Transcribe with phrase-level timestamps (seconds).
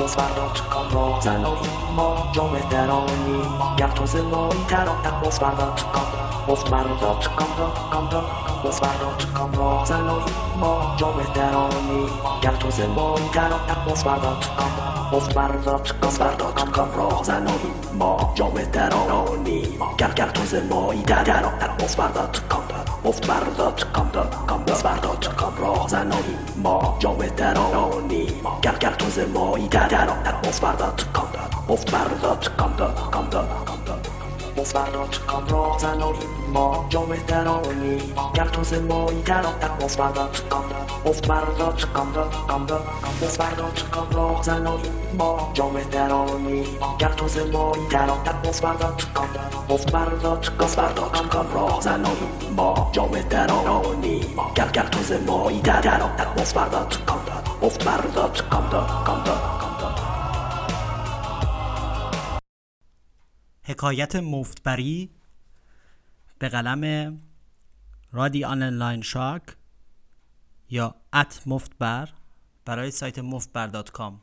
[0.00, 3.42] مفبر.com را زنایی ما جامعه درانی.
[3.76, 6.06] گر تو زمایی ترانتر مفبر.com
[6.48, 7.50] مفبر.com
[8.64, 10.24] مفبر.com را زنایی
[10.60, 12.06] ما جامعه درانی.
[12.42, 14.70] گر تو زمایی ترانتر مفبر.com
[16.06, 19.78] مفبر.com را زنایی ما جامعه درانی.
[19.98, 20.44] گر گر تو
[23.04, 28.26] زمایی ترانتر مفبر.com مفبر.com مفبر.com را زنایی ما جامعه درانی.
[28.62, 31.28] گر گر تو زمایی ترانتر مفبر.com
[31.68, 32.70] مفبر.com
[34.56, 36.39] مفبر.com را زنانی.
[36.54, 37.98] ما جامعه درانی
[38.34, 40.64] گر تو زمایی ترانتر مفبر.com
[41.04, 42.08] مفبر.com
[43.22, 46.64] مفبر.com را زنانی ما جامعه درانی
[46.98, 49.28] گر تو زمایی ترانتر مفبر.com
[49.72, 54.20] مفبر.com را زنانی ما جامعه درانی
[54.54, 57.20] گر گر تو زمایی ترانتر مفبر.com
[57.62, 58.74] مفبر.com
[63.62, 65.10] حکایت مفتبری
[66.40, 67.12] به قلم
[68.12, 69.42] رادی آنلاین شاک
[70.70, 72.08] یا ات مفتبر
[72.64, 74.20] برای سایت مفتبر دات کام.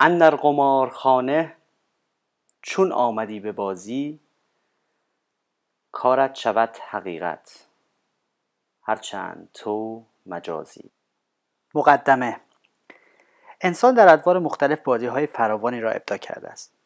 [0.00, 1.56] اندر قمارخانه
[2.62, 4.20] چون آمدی به بازی
[5.92, 7.66] کارت شود حقیقت.
[8.82, 10.90] هرچند تو مجازی.
[11.74, 12.40] مقدمه.
[13.60, 16.77] انسان در ادوار مختلف بازی های فراوانی را ابدا کرده است.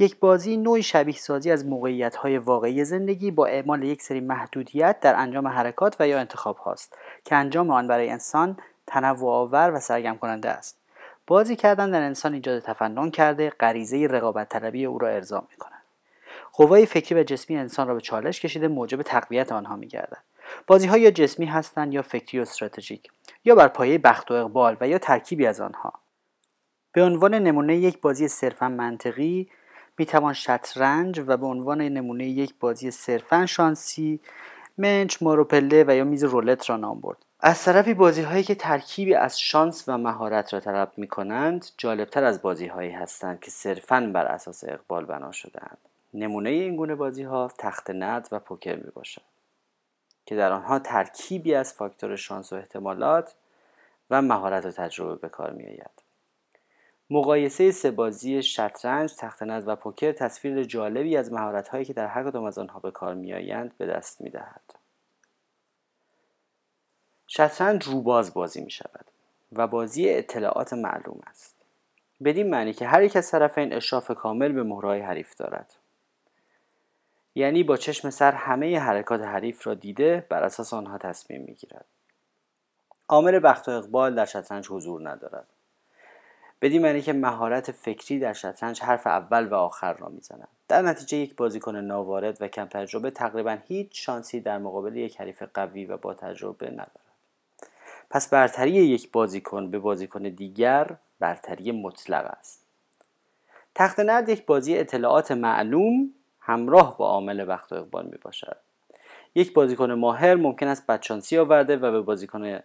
[0.00, 5.00] یک بازی نوعی شبیه سازی از موقعیت های واقعی زندگی با اعمال یک سری محدودیت
[5.00, 8.56] در انجام حرکات و یا انتخاب هاست که انجام آن برای انسان
[8.86, 10.78] تنوع آور و سرگرم کننده است.
[11.26, 15.82] بازی کردن در انسان ایجاد تفنن کرده غریزه رقابت طلبی او را ارضا می کند
[16.52, 20.22] قوای فکری و جسمی انسان را به چالش کشیده موجب تقویت آنها می گردد
[20.66, 23.10] بازی ها یا جسمی هستند یا فکری و استراتژیک
[23.44, 25.92] یا بر پایه بخت و اقبال و یا ترکیبی از آنها.
[26.92, 29.48] به عنوان نمونه یک بازی صرفا منطقی
[30.00, 34.20] می‌توان شطرنج و به عنوان نمونه یک بازی صرفا شانسی
[34.78, 39.14] منچ ماروپله و یا میز رولت را نام برد از طرفی بازی هایی که ترکیبی
[39.14, 44.10] از شانس و مهارت را طلب می کنند جالبتر از بازی هایی هستند که صرفا
[44.14, 45.78] بر اساس اقبال بنا شدهاند
[46.14, 49.22] نمونه این گونه بازی ها تخت ند و پوکر می باشد
[50.26, 53.34] که در آنها ترکیبی از فاکتور شانس و احتمالات
[54.10, 55.99] و مهارت و تجربه به کار می آید.
[57.10, 62.44] مقایسه سه بازی شطرنج، تخته‌نرد و پوکر تصویر جالبی از مهارت‌هایی که در هر کدام
[62.44, 64.74] از آنها به کار میآیند به دست می‌دهد.
[67.26, 69.04] شطرنج روباز بازی می شود
[69.52, 71.56] و بازی اطلاعات معلوم است.
[72.24, 75.74] بدین معنی که هر یک از طرفین اشراف کامل به مهرهای حریف دارد.
[77.34, 81.84] یعنی با چشم سر همه حرکات حریف را دیده بر اساس آنها تصمیم می گیرد.
[83.08, 85.46] عامل بخت و اقبال در شطرنج حضور ندارد.
[86.62, 91.16] بدین معنی که مهارت فکری در شطرنج حرف اول و آخر را می‌زند در نتیجه
[91.16, 95.96] یک بازیکن ناوارد و کم تجربه تقریبا هیچ شانسی در مقابل یک حریف قوی و
[95.96, 96.90] با تجربه ندارد.
[98.10, 102.62] پس برتری یک بازیکن به بازیکن دیگر برتری مطلق است.
[103.74, 106.10] تخت نرد یک بازی اطلاعات معلوم
[106.40, 108.56] همراه با عامل وقت و اقبال می باشد
[109.34, 112.60] یک بازیکن ماهر ممکن است بدشانسی آورده و به بازیکن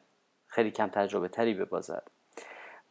[0.48, 2.04] خیلی کم تجربه تری ببازد.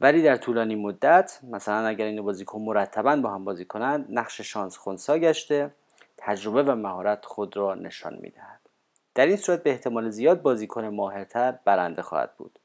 [0.01, 4.77] ولی در طولانی مدت مثلا اگر این بازیکن مرتبا با هم بازی کنند نقش شانس
[4.77, 5.71] خونسا گشته
[6.17, 8.61] تجربه و مهارت خود را نشان می‌دهد.
[9.15, 12.59] در این صورت به احتمال زیاد بازیکن ماهرتر برنده خواهد بود.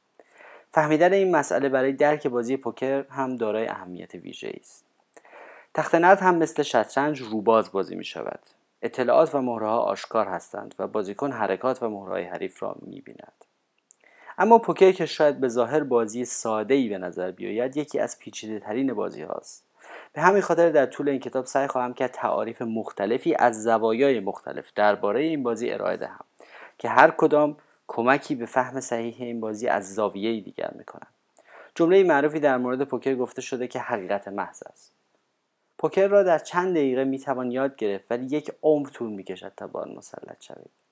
[0.72, 4.86] فهمیدن این مسئله برای درک بازی پوکر هم دارای اهمیت ویژه است.
[5.74, 8.40] تخت نرد هم مثل شطرنج روباز بازی می شود
[8.82, 13.46] اطلاعات و مهره آشکار هستند و بازیکن حرکات و مهره حریف را می بیند
[14.42, 18.60] اما پوکر که شاید به ظاهر بازی ساده ای به نظر بیاید یکی از پیچیده
[18.60, 19.66] ترین بازی هاست.
[20.14, 24.72] به همین خاطر در طول این کتاب سعی خواهم کرد تعاریف مختلفی از زوایای مختلف
[24.76, 26.26] درباره این بازی ارائه دهم
[26.78, 27.58] که هر کدام
[27.88, 31.14] کمکی به فهم صحیح این بازی از زاویه دیگر می‌کنند.
[31.76, 34.92] جمله معروفی در مورد پوکر گفته شده که حقیقت محض است.
[35.78, 39.96] پوکر را در چند دقیقه می‌توان یاد گرفت ولی یک عمر طول می‌کشد تا آن
[39.98, 40.89] مسلط شوید.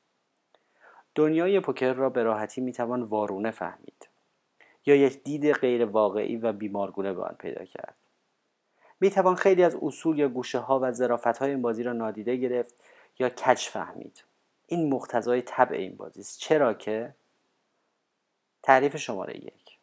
[1.17, 4.09] دنیای پوکر را به راحتی می‌توان وارونه فهمید
[4.85, 7.95] یا یک دید غیر واقعی و بیمارگونه به آن پیدا کرد.
[8.99, 12.75] می‌توان خیلی از اصول یا گوشه ها و ظرافت های این بازی را نادیده گرفت
[13.19, 14.23] یا کج فهمید.
[14.67, 16.39] این مقتضای طبع این بازی است.
[16.39, 17.15] چرا که؟
[18.63, 19.77] تعریف شماره یک.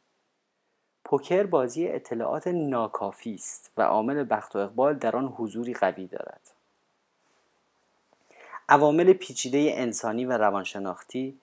[1.05, 6.54] پوکر بازی اطلاعات ناکافی است و عامل بخت و اقبال در آن حضوری قوی دارد.
[8.75, 11.39] عوامل پیچیده انسانی و روانشناختی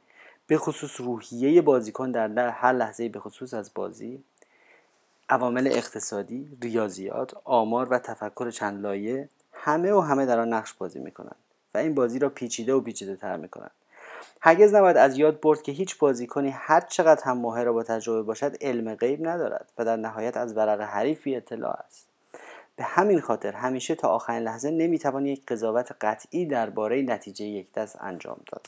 [0.48, 4.24] به خصوص روحیه بازیکن در هر لحظه به خصوص از بازی
[5.30, 11.00] عوامل اقتصادی، ریاضیات، آمار و تفکر چند لایه همه و همه در آن نقش بازی
[11.00, 11.36] می‌کنند
[11.74, 13.72] و این بازی را پیچیده و پیچیده تر می‌کنند
[14.42, 18.22] هرگز نباید از یاد برد که هیچ بازیکنی هر چقدر هم ماهر و با تجربه
[18.22, 22.11] باشد علم غیب ندارد و در نهایت از ورق حریفی اطلاع است.
[22.82, 27.98] به همین خاطر همیشه تا آخرین لحظه نمی‌توان یک قضاوت قطعی درباره نتیجه یک دست
[28.02, 28.68] انجام داد.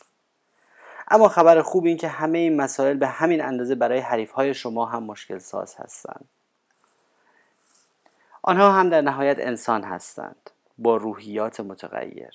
[1.07, 4.86] اما خبر خوب این که همه این مسائل به همین اندازه برای حریف های شما
[4.86, 6.30] هم مشکل ساز هستند.
[8.42, 12.33] آنها هم در نهایت انسان هستند با روحیات متغیر.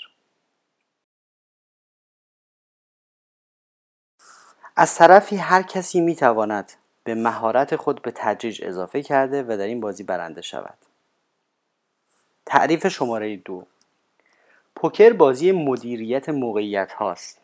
[4.77, 6.73] از طرفی هر کسی می تواند
[7.05, 10.88] به مهارت خود به تدریج اضافه کرده و در این بازی برنده شود.
[12.49, 13.62] تعریف شماره دو.
[14.77, 17.39] پوکر بازی مدیریت موقعیت هاست.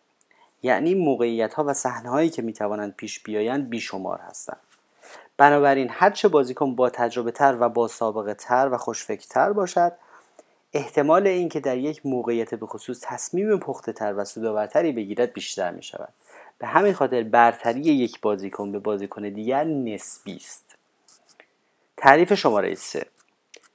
[0.62, 4.61] یعنی موقعیت ها و صحنه هایی که می توانند پیش بیایند بیشمار هستند.
[5.37, 9.93] بنابراین هرچه بازیکن با تجربه تر و با سابقه تر و خوشفکرتر باشد
[10.73, 15.83] احتمال اینکه در یک موقعیت به خصوص تصمیم پخته تر و سودآورتری بگیرد بیشتر می
[15.83, 16.09] شود
[16.59, 20.75] به همین خاطر برتری یک بازیکن به بازیکن دیگر نسبی است.
[21.97, 23.07] تعریف شماره 3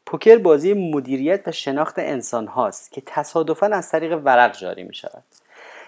[0.10, 5.24] پوکر بازی مدیریت و شناخت انسان هاست که تصادفا از طریق ورق جاری می شود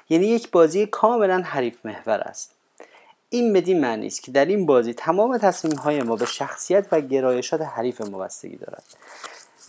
[0.09, 2.51] یعنی یک بازی کاملا حریف محور است.
[3.29, 7.01] این بدین معنی است که در این بازی تمام تصمیم های ما به شخصیت و
[7.01, 8.83] گرایشات حریف ما دارد.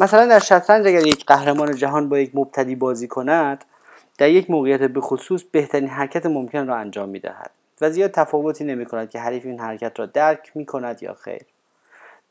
[0.00, 3.64] مثلا در شطرنج اگر یک قهرمان جهان با یک مبتدی بازی کند
[4.18, 7.50] در یک موقعیت به خصوص بهترین حرکت ممکن را انجام می دهد
[7.80, 11.42] و زیاد تفاوتی نمی کند که حریف این حرکت را درک می کند یا خیر.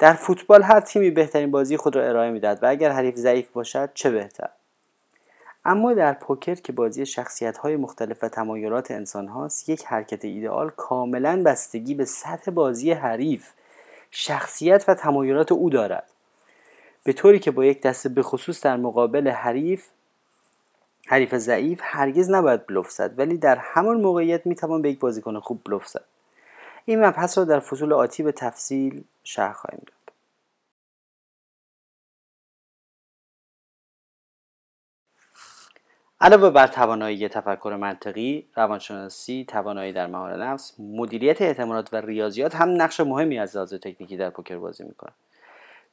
[0.02, 3.52] در فوتبال هر تیمی بهترین بازی خود را ارائه می دهد و اگر حریف ضعیف
[3.52, 4.50] باشد چه بهتر؟
[5.66, 10.70] اما در پوکر که بازی شخصیت های مختلف و تمایلات انسان هاست یک حرکت ایدئال
[10.70, 13.50] کاملا بستگی به سطح بازی حریف
[14.12, 16.08] شخصیت و تمایلات او دارد.
[17.04, 19.86] به طوری که با یک دسته به خصوص در مقابل حریف
[21.08, 25.62] حریف ضعیف هرگز نباید بلوف زد ولی در همان موقعیت می‌توان به یک بازیکن خوب
[25.66, 26.04] بلوف زد.
[26.86, 30.14] این مبحث را در فصول آتی به تفصیل شرح خواهیم داد
[36.22, 42.82] علاوه بر توانایی تفکر منطقی، روانشناسی، توانایی در مهار نفس، مدیریت احتمالات و ریاضیات هم
[42.82, 45.16] نقش مهمی از لحاظ تکنیکی در پوکر بازی می‌کنند.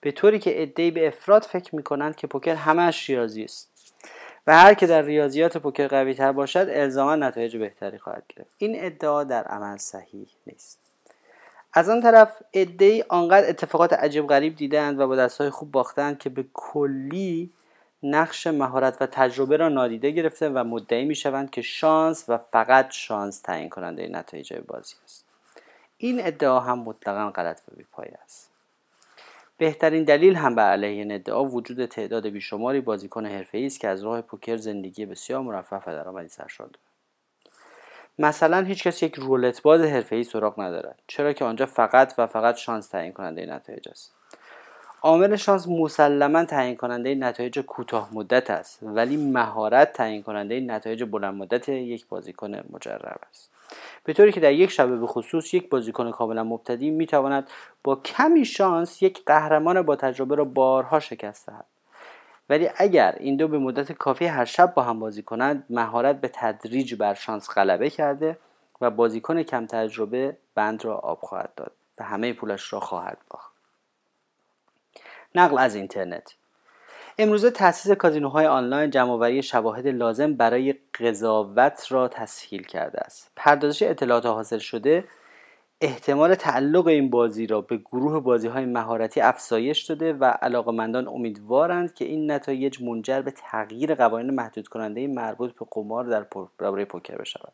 [0.00, 3.77] به طوری که عدهای به افراد فکر می‌کنند که پوکر همش ریاضی است
[4.48, 8.50] و هر که در ریاضیات پوکر قوی تر باشد الزاما نتایج بهتری خواهد گرفت.
[8.58, 10.78] این ادعا در عمل صحیح نیست.
[11.72, 16.30] از آن طرف عدهای آنقدر اتفاقات عجیب غریب دیدند و با دستهای خوب باختند که
[16.30, 17.50] به کلی
[18.02, 22.90] نقش مهارت و تجربه را نادیده گرفته و مدعی می شوند که شانس و فقط
[22.90, 25.24] شانس تعیین کننده نتایج بازی است.
[25.98, 28.47] این ادعا هم مطلقا غلط و بیپایه است.
[29.58, 34.04] بهترین دلیل هم به علیه این ادعا وجود تعداد بیشماری بازیکن حرفه‌ای است که از
[34.04, 36.70] راه پوکر زندگی بسیار مرفه و درآمدی سرشار
[38.18, 42.56] مثلا هیچ کس یک رولت باز حرفه‌ای سراغ ندارد چرا که آنجا فقط و فقط
[42.56, 44.14] شانس تعیین کننده نتایج است.
[45.02, 51.34] عامل شانس مسلما تعیین کننده نتایج کوتاه مدت است ولی مهارت تعیین کننده نتایج بلند
[51.34, 53.57] مدت یک بازیکن مجرب است.
[54.04, 57.50] به طوری که در یک شبه به خصوص یک بازیکن کاملا مبتدی می‌تواند
[57.84, 61.64] با کمی شانس یک قهرمان با تجربه را بارها شکست دهد.
[62.48, 66.30] ولی اگر این دو به مدت کافی هر شب با هم بازی کنند مهارت به
[66.34, 68.38] تدریج بر شانس غلبه کرده
[68.80, 73.52] و بازیکن کم تجربه بند را آب خواهد داد و همه پولش را خواهد باخت.
[75.34, 76.34] نقل از اینترنت.
[77.20, 83.30] امروزه تأسیس کازینوهای آنلاین جمعآوری شواهد لازم برای قضاوت را تسهیل کرده است.
[83.36, 85.04] پردازش اطلاعات حاصل شده
[85.80, 91.94] احتمال تعلق این بازی را به گروه بازی های مهارتی افزایش داده و علاقمندان امیدوارند
[91.94, 96.26] که این نتایج منجر به تغییر قوانین محدود کننده مربوط به قمار در
[96.58, 97.52] برابر پوکر بشود.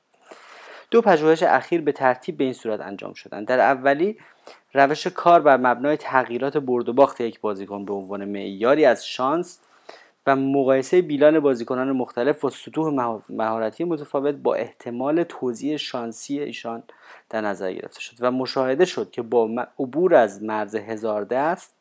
[0.91, 3.47] دو پژوهش اخیر به ترتیب به این صورت انجام شدند.
[3.47, 4.19] در اولی
[4.75, 9.59] روش کار بر مبنای تغییرات برد و باخت یک بازیکن به عنوان معیاری از شانس
[10.27, 16.83] و مقایسه بیلان بازیکنان مختلف و سطوح مهارتی متفاوت با احتمال توزیع شانسی ایشان
[17.31, 21.75] در نظر گرفته شد و مشاهده شد که با عبور از مرز هزار دست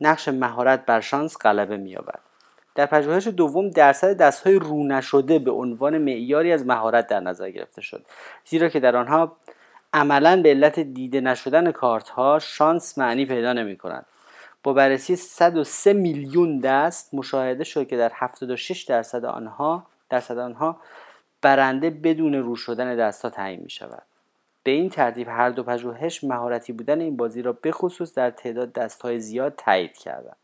[0.00, 2.20] نقش مهارت بر شانس غلبه می‌یابد.
[2.74, 7.80] در پژوهش دوم درصد دستهای رو نشده به عنوان معیاری از مهارت در نظر گرفته
[7.80, 8.06] شد
[8.44, 9.36] زیرا که در آنها
[9.94, 14.06] عملا به علت دیده نشدن کارت ها شانس معنی پیدا نمی کند
[14.62, 20.80] با بررسی 103 میلیون دست مشاهده شد که در 76 درصد آنها درصد آنها
[21.42, 24.02] برنده بدون رو شدن دست ها تعیین می شود
[24.62, 29.20] به این ترتیب هر دو پژوهش مهارتی بودن این بازی را بخصوص در تعداد دستهای
[29.20, 30.36] زیاد تایید کردند.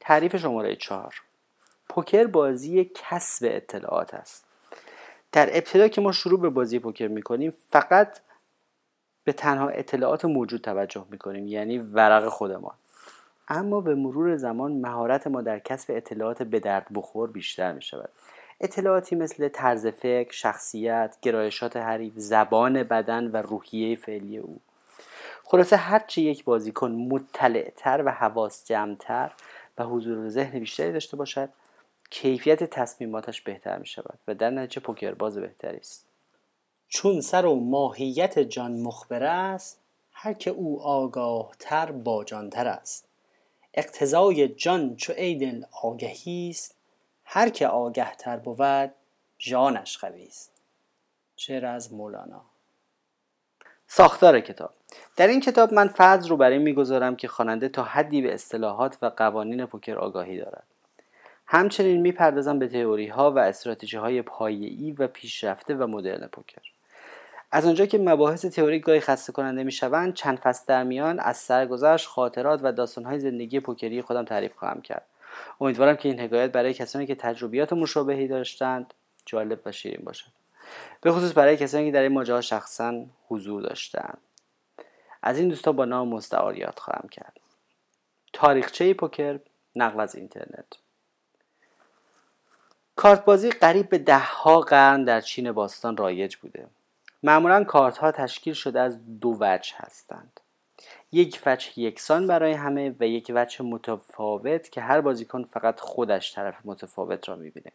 [0.00, 1.14] تعریف شماره چهار.
[1.88, 4.51] پوکر بازی کسب اطلاعات است.
[5.32, 8.20] در ابتدا که ما شروع به بازی پوکر می‌کنیم فقط
[9.24, 12.74] به تنها اطلاعات موجود توجه می‌کنیم یعنی ورق خودمان.
[13.48, 18.08] اما به مرور زمان مهارت ما در کسب اطلاعات به درد بخور بیشتر می شود
[18.60, 24.60] اطلاعاتی مثل طرز فکر، شخصیت، گرایشات حریف، زبان بدن و روحیه فعلی او.
[25.44, 29.30] خلاصه هرچی یک بازیکن مطلعتر و حواس جمعتر
[29.78, 31.48] و حضور ذهن بیشتری داشته باشد
[32.14, 36.06] کیفیت تصمیماتش بهتر می شود و در نتیجه پوکر باز بهتری است.
[36.88, 39.80] چون سر و ماهیت جان مخبر است
[40.12, 43.08] هر که او آگاه تر با تر است.
[43.74, 46.76] اقتضای جان چو ایدن آگهی است
[47.24, 48.90] هر که آگه تر بود
[49.38, 50.52] جانش قوی است.
[51.36, 52.42] شعر از مولانا.
[53.86, 54.70] ساختار کتاب.
[55.16, 59.06] در این کتاب من فرض رو برای می‌گذارم که خواننده تا حدی به اصطلاحات و
[59.06, 60.71] قوانین پوکر آگاهی دارد.
[61.54, 66.62] همچنین می‌پردازم به تئوری ها و استراتژی های پایه‌ای و پیشرفته و مدرن پوکر.
[67.50, 72.08] از آنجا که مباحث تئوری گاهی خسته کننده می‌شوند چند فصل در میان از سرگذشت
[72.08, 75.06] خاطرات و داستانهای زندگی پوکری خودم تعریف خواهم کرد.
[75.60, 78.94] امیدوارم که این حکایت برای کسانی که تجربیات مشابهی داشتند
[79.26, 80.30] جالب و شیرین باشد.
[81.00, 84.18] به خصوص برای کسانی که در این ماجرا شخصا حضور داشتند
[85.22, 87.40] از این دوستا با نام مستعار یاد خواهم کرد.
[88.32, 89.38] تاریخچه پوکر
[89.76, 90.81] نقل از اینترنت.
[92.96, 96.66] کارت بازی قریب به دهها قرن در چین باستان رایج بوده.
[97.22, 100.40] معمولا کارت ها تشکیل شده از دو وجه هستند.
[101.12, 106.56] یک وجه یکسان برای همه و یک وجه متفاوت که هر بازیکن فقط خودش طرف
[106.64, 107.72] متفاوت را می‌بینه.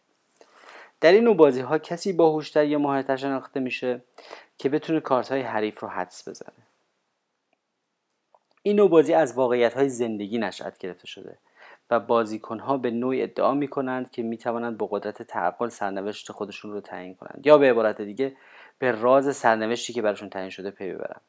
[1.00, 4.02] در این نوع بازی ها کسی باهوشتر یا ماهرتر شناخته میشه
[4.58, 6.52] که بتونه کارت های حریف رو حدس بزنه.
[8.62, 11.38] این نوع بازی از واقعیت های زندگی نشأت گرفته شده.
[11.90, 16.32] و بازیکن ها به نوعی ادعا می کنند که می توانند با قدرت تعقل سرنوشت
[16.32, 18.36] خودشون رو تعیین کنند یا به عبارت دیگه
[18.78, 21.20] به راز سرنوشتی که براشون تعیین شده پی ببرن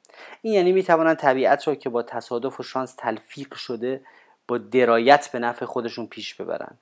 [0.41, 4.01] این یعنی می توانند طبیعت را که با تصادف و شانس تلفیق شده
[4.47, 6.77] با درایت به نفع خودشون پیش ببرند.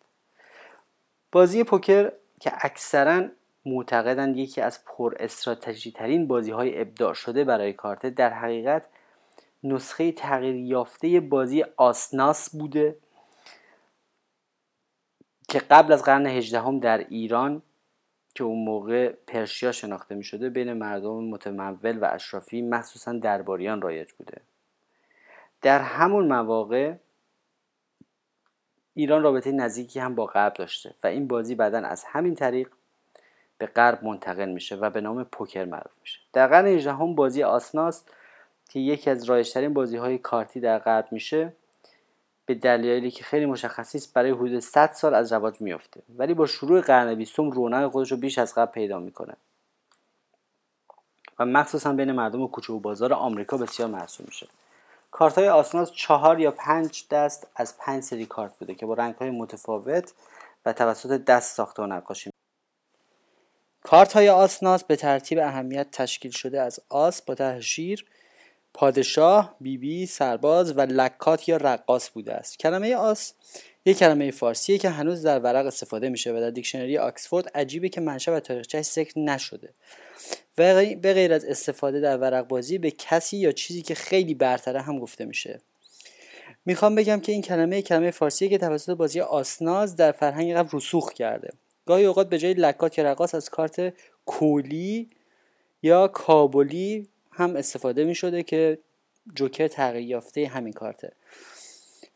[1.32, 3.24] بازی پوکر که اکثرا
[3.66, 8.86] معتقدند یکی از پر استراتژی ترین بازی های ابداع شده برای کارت در حقیقت
[9.64, 12.96] نسخه تغییر یافته بازی آسناس بوده.
[15.48, 17.62] که قبل از قرن هجدهم در ایران
[18.36, 24.12] که اون موقع پرشیا شناخته می شده بین مردم متمول و اشرافی مخصوصا درباریان رایج
[24.12, 24.42] بوده.
[25.62, 26.94] در همون مواقع
[28.94, 32.70] ایران رابطه نزدیکی هم با غرب داشته و این بازی بعدا از همین طریق
[33.58, 36.20] به غرب منتقل میشه و به نام پوکر معروف میشه.
[36.34, 38.06] در قرن 18 بازی آسناس
[38.70, 41.54] که یکی از رایجترین بازی های کارتی در غرب میشه
[42.48, 46.02] به دلایلی که خیلی مشخصی است برای حدود 100 سال از رواج میافته.
[46.18, 49.34] ولی با شروع قرن بیستم رونق خودش رو بیش از قبل پیدا می‌کنه.
[51.40, 54.48] و مخصوصا بین مردم کوچه و بازار آمریکا بسیار محسوب میشه.
[55.12, 59.16] کارت های آسناس چهار یا پنج دست از پنج سری کارت بوده که با رنگ
[59.16, 60.14] های متفاوت
[60.66, 62.30] و توسط دست ساخته و نقاشی
[63.84, 68.06] کارت های آسناس به ترتیب اهمیت تشکیل شده از آس با ته شیر
[68.78, 72.60] پادشاه، بیبی، بی، سرباز و لکات یا رقاص بوده است.
[72.60, 73.34] کلمه آس
[73.86, 78.02] یک کلمه فارسیه که هنوز در ورق استفاده میشه و در دیکشنری آکسفورد عجیبه که
[78.02, 79.74] منشأ و تاریخچهش ذکر نشده.
[80.58, 84.82] و به غیر از استفاده در ورق بازی به کسی یا چیزی که خیلی برتره
[84.82, 85.60] هم گفته میشه.
[86.66, 91.14] می‌خوام بگم که این کلمه کلمه فارسیه که توسط بازی آسناز در فرهنگ قبل رسوخ
[91.14, 91.50] کرده.
[91.86, 93.94] گاهی اوقات به جای لکات یا رقاص از کارت
[94.26, 95.10] کولی
[95.82, 98.80] یا کابلی هم استفاده می شده که
[99.36, 101.12] جوکر تغییر یافته همین کارته.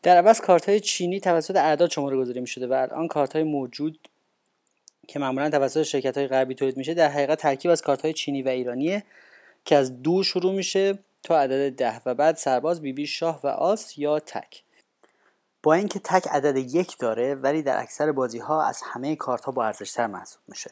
[0.02, 3.44] در عوض کارت های چینی توسط اعداد شماره گذاری می شده و الان کارت های
[3.44, 4.08] موجود
[5.08, 8.42] که معمولا توسط شرکت های غربی تولید میشه در حقیقت ترکیب از کارت های چینی
[8.42, 9.04] و ایرانیه
[9.64, 13.46] که از دو شروع میشه تا عدد ده و بعد سرباز بیبی بی شاه و
[13.46, 14.62] آس یا تک.
[15.62, 19.52] با اینکه تک عدد یک داره ولی در اکثر بازی ها از همه کارت ها
[19.52, 20.70] با ارزشتر محسوب میشه.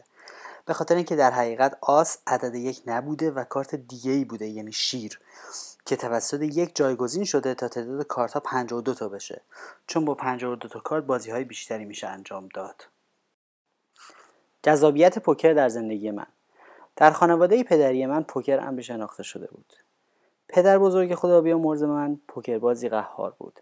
[0.70, 4.72] به خاطر اینکه در حقیقت آس عدد یک نبوده و کارت دیگه ای بوده یعنی
[4.72, 5.20] شیر
[5.84, 9.40] که توسط یک جایگزین شده تا تعداد کارت ها 52 تا بشه.
[9.86, 12.86] چون با 52 تا کارت بازی های بیشتری میشه انجام داد.
[14.62, 16.26] جذابیت پوکر در زندگی من.
[16.96, 19.72] در خانواده پدری من پوکر امری شناخته شده بود.
[20.48, 23.60] پدر بزرگ خدا مرز من پوکر بازی قهار بود.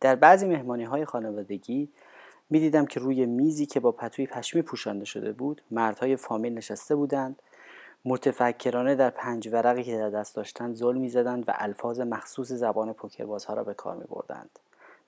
[0.00, 1.88] در بعضی مهمانی های خانوادگی
[2.52, 7.42] می‌دیدم که روی میزی که با پتوی پشمی پوشانده شده بود مردهای فامیل نشسته بودند.
[8.04, 13.54] متفکرانه در پنج ورقی که در دست داشتند ظلم می‌زدند و الفاظ مخصوص زبان پوکربازها
[13.54, 14.50] را به کار می بردند.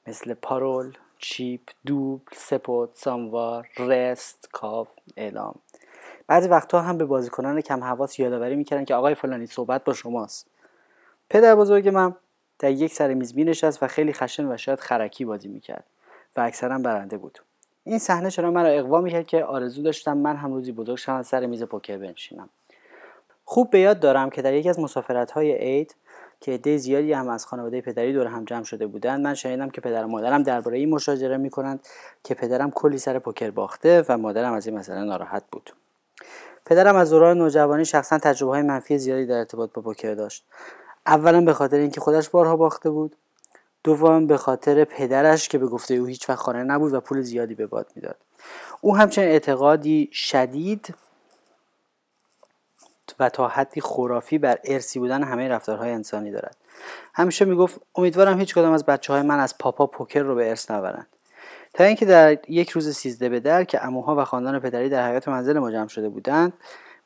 [0.06, 5.54] مثل پارول، چیپ، دوبل، سپوت، ساموار، رست، کاف، اعلام.
[6.26, 10.46] بعضی وقتها هم به بازیکنان کم حواس یادآوری می‌کردن که آقای فلانی صحبت با شماست.
[11.30, 12.14] پدر بزرگ من
[12.58, 15.84] در یک سر میز نشست و خیلی خشن و شاید خرکی بازی می‌کرد.
[16.36, 17.38] و اکثرا برنده بود.
[17.84, 21.46] این صحنه چرا مرا اقوا می‌کرد که آرزو داشتم من هم روزی بزرگ شدم سر
[21.46, 22.48] میز پوکر بنشینم.
[23.44, 25.94] خوب به یاد دارم که در یکی از مسافرت های عید
[26.40, 29.80] که عده زیادی هم از خانواده پدری دور هم جمع شده بودند من شنیدم که
[29.80, 31.80] پدر و مادرم درباره این مشاجره می‌کنند
[32.24, 35.70] که پدرم کلی سر پوکر باخته و مادرم از این مسئله ناراحت بود.
[36.66, 40.44] پدرم از دوران نوجوانی شخصا تجربه های منفی زیادی در ارتباط با پوکر داشت.
[41.06, 43.16] اولا به خاطر اینکه خودش بارها باخته بود.
[43.84, 47.54] دوم به خاطر پدرش که به گفته او هیچ وقت خانه نبود و پول زیادی
[47.54, 48.16] به باد می‌داد.
[48.80, 50.94] او همچنین اعتقادی شدید
[53.18, 56.56] و تا حدی خرافی بر ارسی بودن همه رفتارهای انسانی دارد.
[57.14, 60.70] همیشه می‌گفت امیدوارم هیچ کدام از بچه های من از پاپا پوکر رو به ارث
[60.70, 61.06] نبرند.
[61.74, 65.28] تا اینکه در یک روز سیزده به در که اموها و خاندان پدری در حیات
[65.28, 66.52] منزل ما جمع شده بودند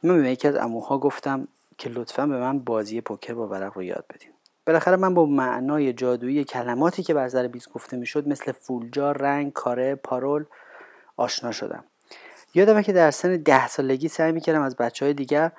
[0.02, 3.82] من به یکی از اموها گفتم که لطفا به من بازی پوکر با ورق رو
[3.82, 4.30] یاد بدین.
[4.68, 9.52] بالاخره من با معنای جادویی کلماتی که بر سر بیز گفته می‌شد مثل فولجار رنگ
[9.52, 10.44] کاره پارول
[11.16, 11.84] آشنا شدم.
[12.54, 15.52] یادمه که در سن ده سالگی سعی می‌کردم از بچه های دیگر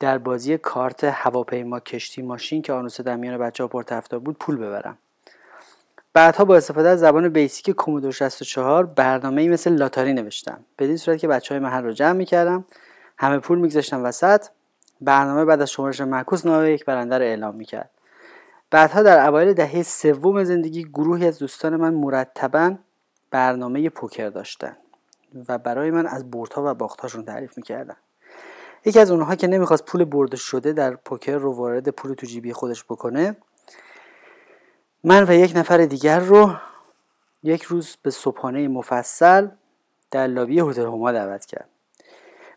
[0.00, 4.98] در بازی کارت هواپیما کشتی ماشین که آنوسه در میان بچه ها بود پول ببرم.
[6.12, 10.60] بعدها با استفاده از زبان بیسیک کومودور 64 برنامه ای مثل لاتاری نوشتم.
[10.78, 12.64] بدین صورت که بچه های محل رو جمع می‌کردم
[13.18, 14.46] همه پول میگذاشتم وسط.
[15.00, 17.90] برنامه بعد از شمارش معکوس نام یک برنده رو اعلام می‌کرد.
[18.72, 22.74] بعدها در اوایل دهه سوم زندگی گروهی از دوستان من مرتبا
[23.30, 24.76] برنامه پوکر داشتن
[25.48, 27.96] و برای من از بردها و باختهاشون تعریف می‌کردن.
[28.84, 32.52] یکی از اونها که نمی‌خواست پول برده شده در پوکر رو وارد پول تو جیبی
[32.52, 33.36] خودش بکنه
[35.04, 36.52] من و یک نفر دیگر رو
[37.42, 39.48] یک روز به صبحانه مفصل
[40.10, 41.68] در لابی هتل هما دعوت کرد.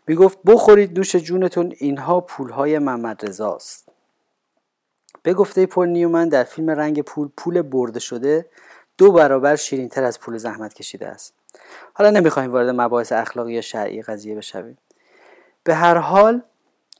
[0.06, 3.85] می‌گفت بخورید نوش جونتون اینها پولهای محمد رضاست
[5.26, 8.46] به گفته پل نیومن در فیلم رنگ پول پول برده شده
[8.98, 11.34] دو برابر شیرینتر از پول زحمت کشیده است.
[11.94, 14.78] حالا نمی‌خوایم وارد مباحث اخلاقی یا شرعی قضیه بشویم.
[15.64, 16.42] به هر حال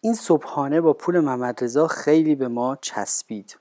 [0.00, 3.58] این صبحانه با پول محمد رضا خیلی به ما چسبید.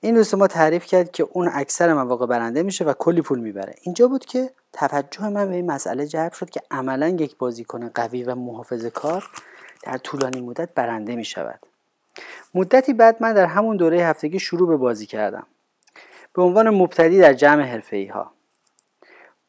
[0.00, 3.74] این دوست ما تعریف کرد که اون اکثر مواقع برنده میشه و کلی پول می‌بره.
[3.82, 8.22] اینجا بود که توجه من به این مسئله جلب شد که عملا یک بازیکن قوی
[8.22, 9.30] و محافظه کار
[9.82, 11.73] در طولانی مدت برنده می شود
[12.54, 15.46] مدتی بعد من در همون دوره هفتگی شروع به بازی کردم.
[16.34, 18.32] به عنوان مبتدی در جمع حرفه ها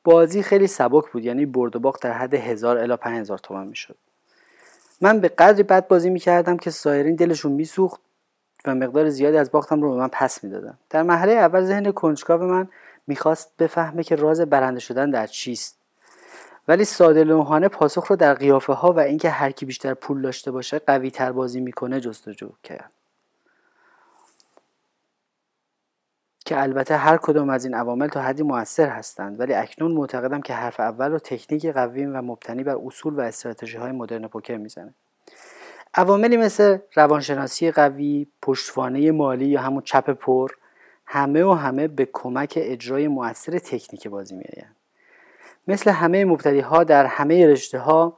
[0.04, 3.68] بازی خیلی سبک بود یعنی برد و باخت در حد هزار الا پنج هزار تومن
[3.68, 3.98] می‌شد.
[5.02, 8.02] من به قدری بد بازی می‌کردم که سایرین دلشون میسوخت
[8.66, 10.78] و مقدار زیادی از باختم رو به من پس می‌دادن.
[10.90, 12.68] در مرحله اول ذهن کنجکاو من
[13.08, 15.78] می‌خواست بفهمه که راز برنده شدن در چیست.
[16.68, 20.52] ولی ساده لوحانه پاسخ رو در قیافه ها و اینکه هر کی بیشتر پول داشته
[20.52, 22.92] باشه قوی تر بازی می‌کنه جستجو کرد.
[26.46, 30.54] که البته هر کدام از این عوامل تا حدی موثر هستند ولی اکنون معتقدم که
[30.54, 34.94] حرف اول رو تکنیک قوی و مبتنی بر اصول و استراتژی های مدرن پوکر می‌زنه.
[35.94, 40.52] عواملی مثل روانشناسی قوی پشتوانه مالی یا همون چپ پر
[41.06, 44.75] همه و همه به کمک اجرای موثر تکنیک بازی میآیند.
[45.68, 48.18] مثل همه مبتدی ها در همه رشته ها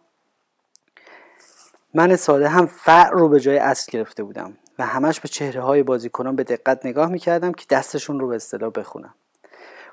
[1.93, 5.83] من ساده هم فع رو به جای اصل گرفته بودم و همش به چهره های
[5.83, 9.15] بازیکنان به دقت نگاه می‌کردم که دستشون رو به اصطلاح بخونم.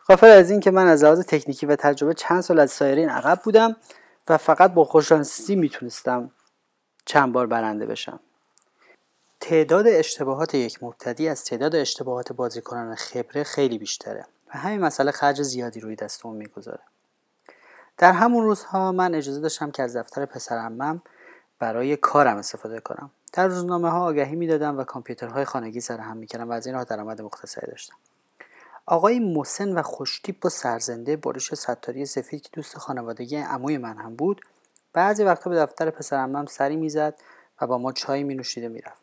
[0.09, 3.41] غافل از این که من از لحاظ تکنیکی و تجربه چند سال از سایرین عقب
[3.45, 3.77] بودم
[4.29, 6.31] و فقط با خوششانسی می‌تونستم
[7.05, 8.21] چند بار برنده بشم.
[9.41, 15.43] تعداد اشتباهات یک مبتدی از تعداد اشتباهات بازیکنان خبره خیلی بیشتره و همین مسئله خرج
[15.43, 16.81] زیادی روی دستمون می‌گذاره.
[17.99, 21.03] در همون روزها من اجازه داشتم که از دفتر پسرمم
[21.59, 23.11] برای کارم استفاده کنم.
[23.33, 26.85] در روزنامه ها آگهی می‌دادم و کامپیوترهای خانگی سر هم می‌کردم و از این راه
[26.85, 27.97] درآمد مختصری داشتم.
[28.87, 34.17] آقای مسن و خوشتیپ و سرزنده بارش ستاری سفید که دوست خانوادگی عموی من هم
[34.17, 34.41] بود
[34.93, 37.15] بعضی وقتا به دفتر پسرمم سری می‌زد
[37.61, 39.03] و با ما چای می نوشید و می‌رفت.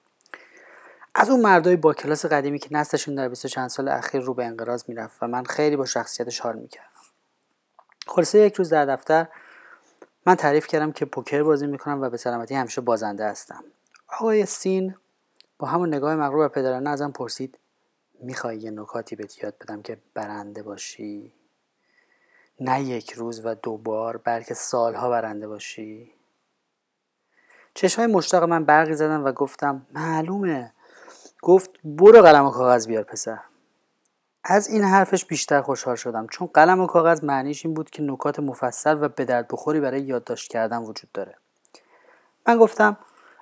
[1.16, 4.46] از اون مردای با کلاس قدیمی که نسلشون در بیست چند سال اخیر رو به
[4.46, 6.91] انقراض می‌رفت و من خیلی با شخصیتش حال می‌کردم.
[8.08, 9.28] خلاصه یک روز در دفتر
[10.26, 13.64] من تعریف کردم که پوکر بازی می‌کنم و به سلامتی همیشه بازنده هستم.
[14.08, 14.96] آقای سین
[15.60, 17.60] با همون نگاه مغرور و پدرانه ازم پرسید
[18.20, 21.34] می‌خوای یه نکاتی بهت یاد بدم که برنده باشی؟
[22.60, 26.14] نه یک روز و دو بار بلکه سالها برنده باشی.
[27.74, 30.74] چشمای مشتاق من برقی زدن و گفتم معلومه.
[31.42, 33.40] گفت برو قلم و کاغذ بیار پسر.
[34.44, 38.40] از این حرفش بیشتر خوشحال شدم چون قلم و کاغذ معنیش این بود که نکات
[38.40, 41.36] مفصل و به درد بخوری برای یادداشت کردن وجود داره.
[42.48, 42.98] من گفتم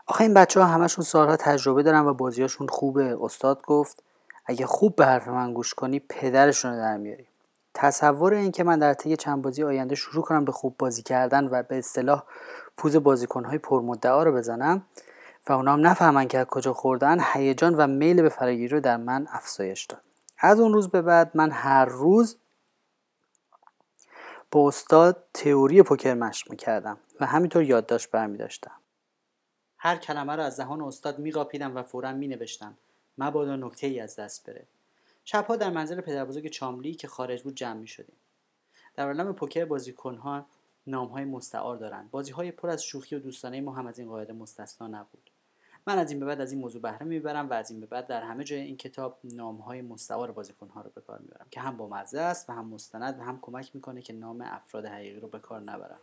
[0.08, 3.18] آخه این بچه ها همشون سالها تجربه دارن و بازیاشون خوبه.
[3.22, 4.04] استاد گفت
[4.46, 7.28] اگه خوب به حرف من گوش کنی پدرشون رو در میاری.
[7.74, 11.46] تصور این که من در طی چند بازی آینده شروع کنم به خوب بازی کردن
[11.46, 12.24] و به اصطلاح
[12.78, 14.86] پوز بازیکنهای پرمدعا رو بزنم
[15.50, 18.98] و اونا هم نفهمن که از کجا خوردن هیجان و میل به فراگیری رو در
[18.98, 20.02] من افزایش داد.
[20.40, 22.38] از اون روز به بعد من هر روز
[24.52, 28.80] با استاد تئوری پوکر مشق می‌کردم و همینطور یادداشت برمیداشتم
[29.78, 32.78] هر کلمه رو از دهان استاد میقاپیدم و فورا مینوشتم.
[33.18, 34.66] مبادا نکته ای از دست بره.
[35.26, 38.16] شبها در منزل پدربزرگ چاملی که خارج بود جمع می شدیم
[38.96, 40.46] در عالم پوکر بازیکنها
[40.88, 42.12] نامهای مستعار دارند.
[42.12, 45.30] بازیهای پر از شوخی و دوستانه ما هم از این قاعده مستثنا نبود.
[45.90, 48.08] من از این به بعد از این موضوع بهره می‌برم و از این به بعد
[48.08, 51.88] در همه جای این کتاب نامهای مستعار بازیکنها رو به کار می‌برم که هم با
[51.88, 55.40] مزه است و هم مستند و هم کمک می‌کنه که نام افراد حقیقی رو به
[55.40, 56.00] کار نبرم.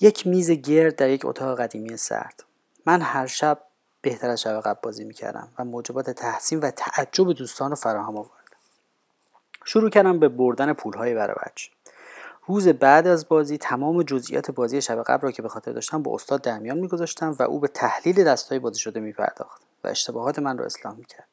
[0.00, 2.44] یک میز گرد در یک اتاق قدیمی سرد.
[2.86, 3.58] من هر شب
[4.00, 8.32] بهتر از شب قبل بازی می‌کردم و موجبات تحسین و تعجب دوستان رو فراهم آوردم.
[9.64, 11.70] شروع کردم به بردن پولهای برای بچه
[12.46, 16.14] روز بعد از بازی تمام جزئیات بازی شب قبل را که به خاطر داشتم با
[16.14, 20.58] استاد در میان میگذاشتم و او به تحلیل دستهای بازی شده میپرداخت و اشتباهات من
[20.58, 21.26] را اصلاح می‌کرد.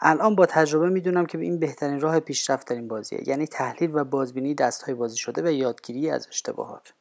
[0.00, 4.04] الان با تجربه می‌دونم که این بهترین راه پیشرفت در این بازیه یعنی تحلیل و
[4.04, 6.92] بازبینی دستهای بازی شده و یادگیری از اشتباهات.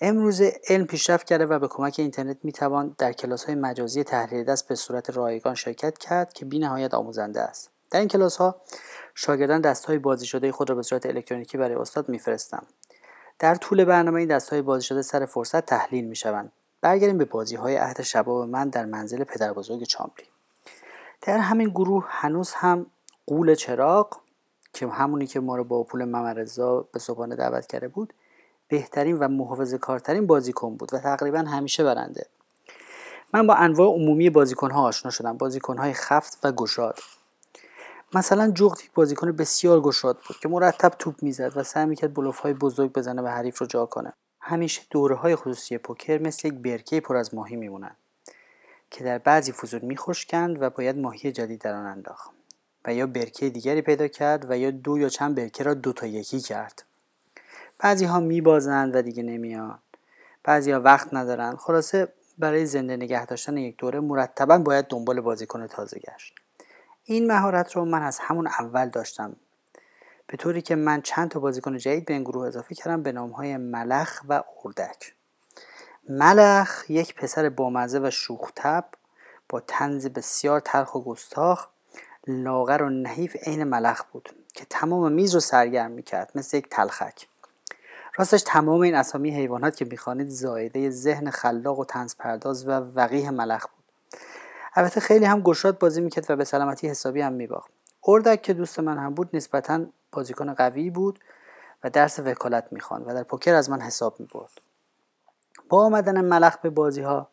[0.00, 4.68] امروز علم پیشرفت کرده و به کمک اینترنت می‌توان در کلاس های مجازی تحلیل دست
[4.68, 7.77] به صورت رایگان شرکت کرد که بی نهایت آموزنده است.
[7.90, 8.60] در این کلاس ها
[9.14, 12.66] شاگردان های بازی شده خود را به صورت الکترونیکی برای استاد میفرستم
[13.38, 16.52] در طول برنامه این های بازی شده سر فرصت تحلیل می‌شوند.
[16.80, 20.24] برگردیم به بازی های عهد شباب من در منزل پدر بزرگ چاملی.
[21.22, 22.86] در همین گروه هنوز هم
[23.26, 24.20] قول چراغ
[24.72, 28.14] که همونی که ما رو با پول ممرزا به صبحانه دعوت کرده بود
[28.68, 32.26] بهترین و محافظه کارترین بازیکن بود و تقریبا همیشه برنده.
[33.34, 35.36] من با انواع عمومی بازیکن ها آشنا شدم.
[35.36, 36.98] بازیکن های خفت و گشاد.
[38.14, 42.38] مثلا جغد یک بازیکن بسیار گشاد بود که مرتب توپ می‌زد و سعی می‌کرد بلوف
[42.38, 44.12] های بزرگ بزنه و حریف رو جا کنه.
[44.40, 47.96] همیشه دوره های خصوصی پوکر مثل یک برکه پر از ماهی میمونند
[48.90, 52.30] که در بعضی فضول میخشکند و باید ماهی جدید در آن انداخت
[52.84, 56.06] و یا برکه دیگری پیدا کرد و یا دو یا چند برکه را دو تا
[56.06, 56.84] یکی کرد.
[57.78, 59.78] بعضی ها میبازند و دیگه نمیان.
[60.44, 61.56] بعضی ها وقت ندارن.
[61.56, 66.34] خلاصه برای زنده نگه داشتن یک دوره مرتبا باید دنبال بازیکن تازه گشت.
[67.10, 69.36] این مهارت رو من از همون اول داشتم.
[70.26, 73.56] به طوری که من چند تا بازیکن جدید به این گروه اضافه کردم به نامهای
[73.56, 75.14] ملخ و اردک.
[76.08, 78.84] ملخ یک پسر بامزه و شوختب
[79.48, 81.68] با تنز بسیار تلخ و گستاخ
[82.26, 87.26] لاغر و نحیف عین ملخ بود که تمام میز رو سرگرم می‌کرد مثل یک تلخک.
[88.16, 93.30] راستش تمام این اسامی حیوانات که می‌خوانید زایده ذهن خلاق و تنز پرداز و وقیه
[93.30, 93.77] ملخ بود.
[94.78, 97.70] البته خیلی هم گشاد بازی می‌کرد و به سلامتی حسابی هم میباخت.
[98.04, 101.18] اردک که دوست من هم بود نسبتا بازیکن قوی بود
[101.84, 104.60] و درس وکالت می‌خوان و در پوکر از من حساب می‌برد.
[105.68, 107.28] با آمدن ملخ به بازی ها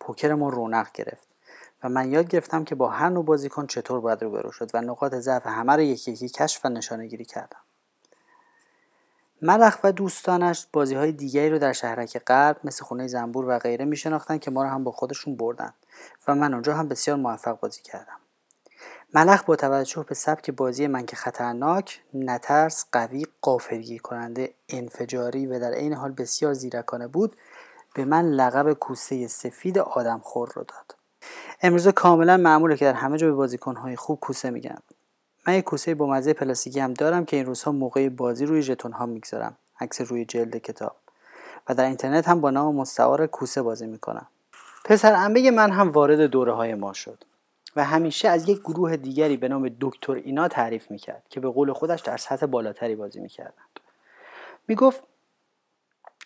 [0.00, 1.28] پوکر ما رونق گرفت
[1.84, 5.14] و من یاد گرفتم که با هر نوع بازیکن چطور باید روبرو شد و نقاط
[5.14, 7.60] ضعف همه رو یکی یکی کشف و نشانه گیری کردم.
[9.42, 13.84] ملخ و دوستانش بازی های دیگری رو در شهرک غرب مثل خونه زنبور و غیره
[13.84, 13.96] می
[14.40, 15.72] که ما رو هم با خودشون بردن
[16.28, 18.16] و من اونجا هم بسیار موفق بازی کردم
[19.14, 25.58] ملخ با توجه به سبک بازی من که خطرناک، نترس، قوی، قافلگیر کننده، انفجاری و
[25.58, 27.36] در عین حال بسیار زیرکانه بود
[27.94, 30.96] به من لقب کوسه سفید آدم خور رو داد.
[31.62, 34.78] امروز کاملا معموله که در همه جا به بازیکنهای خوب کوسه میگن.
[35.48, 38.92] من یک کوسه با مزه پلاستیکی هم دارم که این روزها موقع بازی روی ژتون
[38.92, 39.56] ها می‌گذارم.
[39.80, 40.96] عکس روی جلد کتاب.
[41.68, 44.26] و در اینترنت هم با نام مستعار کوسه بازی می‌کنم.
[44.84, 47.24] پسر انبه من هم وارد دوره های ما شد
[47.76, 51.72] و همیشه از یک گروه دیگری به نام دکتر اینا تعریف می‌کرد که به قول
[51.72, 53.80] خودش در سطح بالاتری بازی می‌کردند
[54.68, 55.02] می‌گفت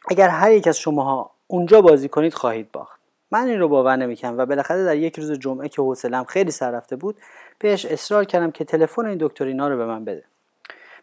[0.09, 3.01] اگر هر یک از شماها اونجا بازی کنید خواهید باخت
[3.33, 6.71] من این رو باور نمی‌کنم و بالاخره در یک روز جمعه که حوصلم خیلی سر
[6.71, 7.17] رفته بود
[7.59, 10.25] بهش اصرار کردم که تلفن این دکتر اینا رو به من بده.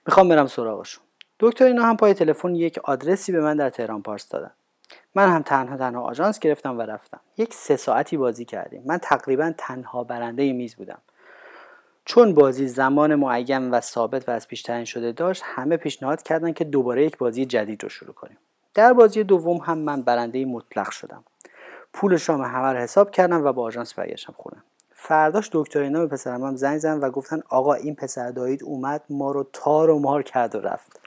[0.08, 1.04] می‌خوام برم سراغشون.
[1.40, 4.52] دکتر اینا هم پای تلفن یک آدرسی به من در تهران پارس دادن.
[5.16, 7.20] من هم تنها تنها آژانس گرفتم و رفتم.
[7.38, 8.84] یک سه ساعتی بازی کردیم.
[8.86, 11.02] من تقریبا تنها برنده میز بودم.
[12.06, 16.54] چون بازی زمان معین و ثابت و از پیش تعیین شده داشت همه پیشنهاد کردن
[16.54, 18.38] که دوباره یک بازی جدید رو شروع کنیم.
[18.74, 21.24] در بازی دوم هم من برنده مطلق شدم.
[21.94, 24.64] پول شام همه رو حساب کردم و با آژانس برگشتم خونه.
[24.94, 29.04] فرداش دکتر اینا به پسرم هم زنگ زدن و گفتن آقا این پسر دایید اومد
[29.10, 31.00] ما رو تار و مار کرد و رفت.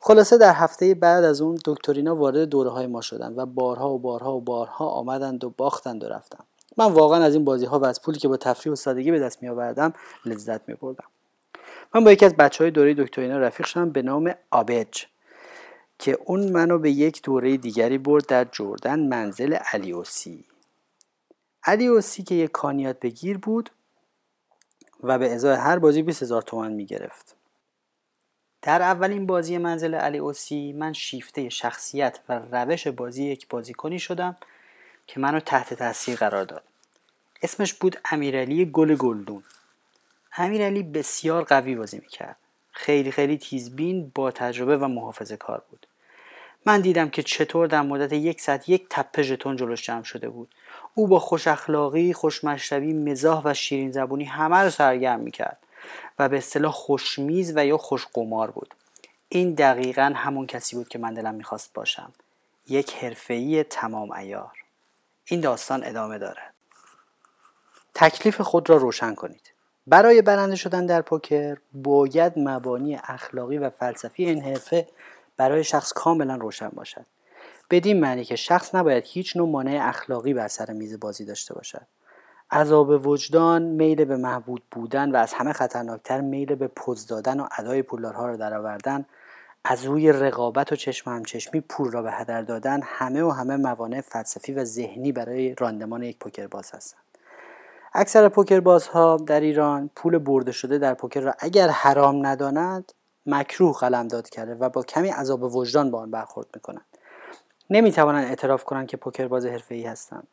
[0.00, 3.98] خلاصه در هفته بعد از اون دکترینا وارد دوره های ما شدن و بارها و
[3.98, 6.44] بارها و بارها آمدند و باختند و رفتم
[6.76, 9.18] من واقعا از این بازی ها و از پولی که با تفریح و سادگی به
[9.18, 9.92] دست می آوردم
[10.24, 11.04] لذت می بردم
[11.94, 15.04] من با یکی از بچه های دوره دکترینا رفیق شدم به نام آبج.
[15.98, 20.44] که اون منو به یک دوره دیگری برد در جردن منزل علیوسی
[21.64, 23.70] علیوسی که یک کانیات بگیر بود
[25.02, 27.36] و به ازای هر بازی 20 هزار تومن می گرفت
[28.66, 34.36] در اولین بازی منزل علی اوسی من شیفته شخصیت و روش بازی یک بازیکنی شدم
[35.06, 36.62] که منو تحت تاثیر قرار داد.
[37.42, 39.44] اسمش بود امیرعلی گل گلدون.
[40.36, 42.36] امیرعلی بسیار قوی بازی می‌کرد.
[42.70, 45.85] خیلی خیلی تیزبین با تجربه و محافظه کار بود.
[46.66, 50.54] من دیدم که چطور در مدت یک ساعت یک تپه ژتون جلوش جمع شده بود.
[50.94, 55.58] او با خوش اخلاقی خوش مشربی مزاح و شیرین زبونی همه رو سرگرم می‌کرد
[56.18, 58.74] و به اصطلاح خوشمیز و یا خوش قمار بود.
[59.28, 62.12] این دقیقا همون کسی بود که من دلم می‌خواست باشم.
[62.68, 64.52] یک حرفه‌ای تمام ایار.
[65.24, 66.54] این داستان ادامه دارد.
[67.94, 69.52] تکلیف خود را روشن کنید.
[69.86, 74.88] برای برنده شدن در پوکر باید مبانی اخلاقی و فلسفی این حرفه
[75.36, 77.06] برای شخص کاملا روشن باشد.
[77.70, 81.86] بدین معنی که شخص نباید هیچ نوع مانع اخلاقی بر سر میز بازی داشته باشد.
[82.50, 87.46] عذاب وجدان میل به محبود بودن و از همه خطرناکتر میل به پوز دادن و
[87.58, 89.06] ادای پولدارها را درآوردن
[89.64, 94.00] از روی رقابت و چشم همچشمی پول را به هدر دادن همه و همه موانع
[94.00, 97.02] فلسفی و ذهنی برای راندمان یک پوکر باز هستند.
[97.94, 102.92] اکثر پوکر بازها در ایران پول برده شده در پوکر را اگر حرام ندانند
[103.26, 106.86] مکروه قلمداد کرده و با کمی عذاب وجدان با آن برخورد می‌کنند.
[107.70, 110.26] نمی‌توانند اعتراف کنند که پوکر باز حرفه‌ای هستند.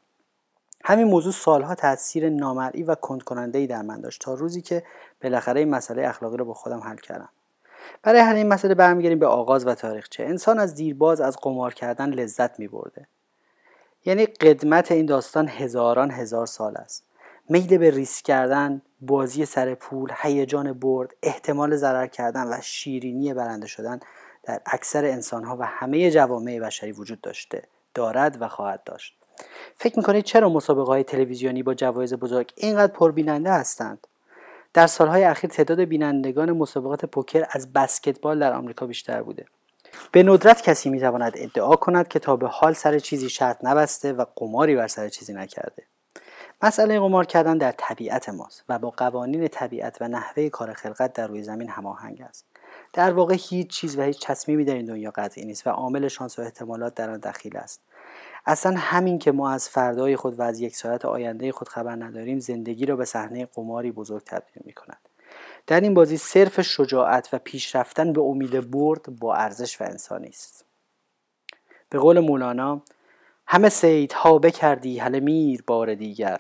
[0.86, 4.84] همین موضوع سالها تاثیر نامرئی و کند ای در من داشت تا روزی که
[5.22, 7.30] بالاخره این مسئله اخلاقی رو با خودم حل کردم.
[8.04, 10.24] برای حل این مسئله برمیگردیم به آغاز و تاریخچه.
[10.24, 13.08] انسان از دیرباز از قمار کردن لذت می برده
[14.06, 17.04] یعنی قدمت این داستان هزاران هزار سال است.
[17.50, 23.68] میل به ریسک کردن بازی سر پول هیجان برد احتمال ضرر کردن و شیرینی برنده
[23.68, 24.00] شدن
[24.44, 29.18] در اکثر انسانها و همه جوامع بشری وجود داشته دارد و خواهد داشت.
[29.78, 34.08] فکر می‌کنید چرا مسابقه های تلویزیونی با جوایز بزرگ اینقدر پربیننده هستند؟
[34.74, 39.46] در سالهای اخیر تعداد بینندگان مسابقات پوکر از بسکتبال در آمریکا بیشتر بوده.
[40.12, 44.26] به ندرت کسی می‌تواند ادعا کند که تا به حال سر چیزی شرط نبسته و
[44.36, 45.84] قماری بر سر چیزی نکرده.
[46.64, 51.28] مسئله قمار کردن در طبیعت ماست و با قوانین طبیعت و نحوه کار خلقت در
[51.28, 52.46] روی زمین هماهنگ است.
[52.94, 56.40] در واقع هیچ چیز و هیچ تصمیمی در این دنیا قطعی نیست و عامل شانس
[56.40, 57.82] و احتمالات در آن دخیل است.
[58.46, 62.40] اصلا همین که ما از فردای خود و از یک ساعت آینده خود خبر نداریم
[62.40, 65.10] زندگی را به صحنه قماری بزرگ تبدیل می کند
[65.68, 70.66] در این بازی صرف شجاعت و پیشرفتن به امید برد با ارزش و انسانی است.
[71.90, 72.82] به قول مولانا
[73.48, 73.70] همه
[74.16, 76.40] ها بکردی هله میر بار دیگر.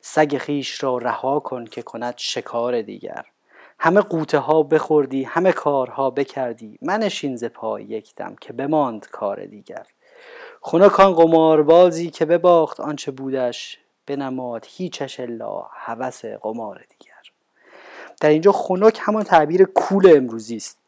[0.00, 3.24] سگ خیش را رها کن که کند شکار دیگر.
[3.78, 6.78] همه قوطه ها بخوردی همه کارها بکردی.
[6.82, 9.86] منشین ز پای یک دم که بماند کار دیگر.
[10.60, 17.14] خنک آن قماربازی که بباخت آنچه بودش بنماد هیچش الا هوس قمار دیگر.
[18.20, 20.78] در اینجا خنک همان تعبیر کول امروزی است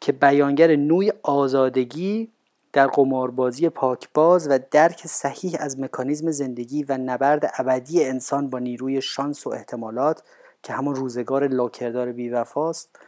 [0.00, 2.32] که بیانگر نوعی آزادگی
[2.76, 9.02] در قماربازی پاکباز و درک صحیح از مکانیزم زندگی و نبرد ابدی انسان با نیروی
[9.02, 10.22] شانس و احتمالات
[10.62, 12.98] که همون روزگار لاکردار بیوفاست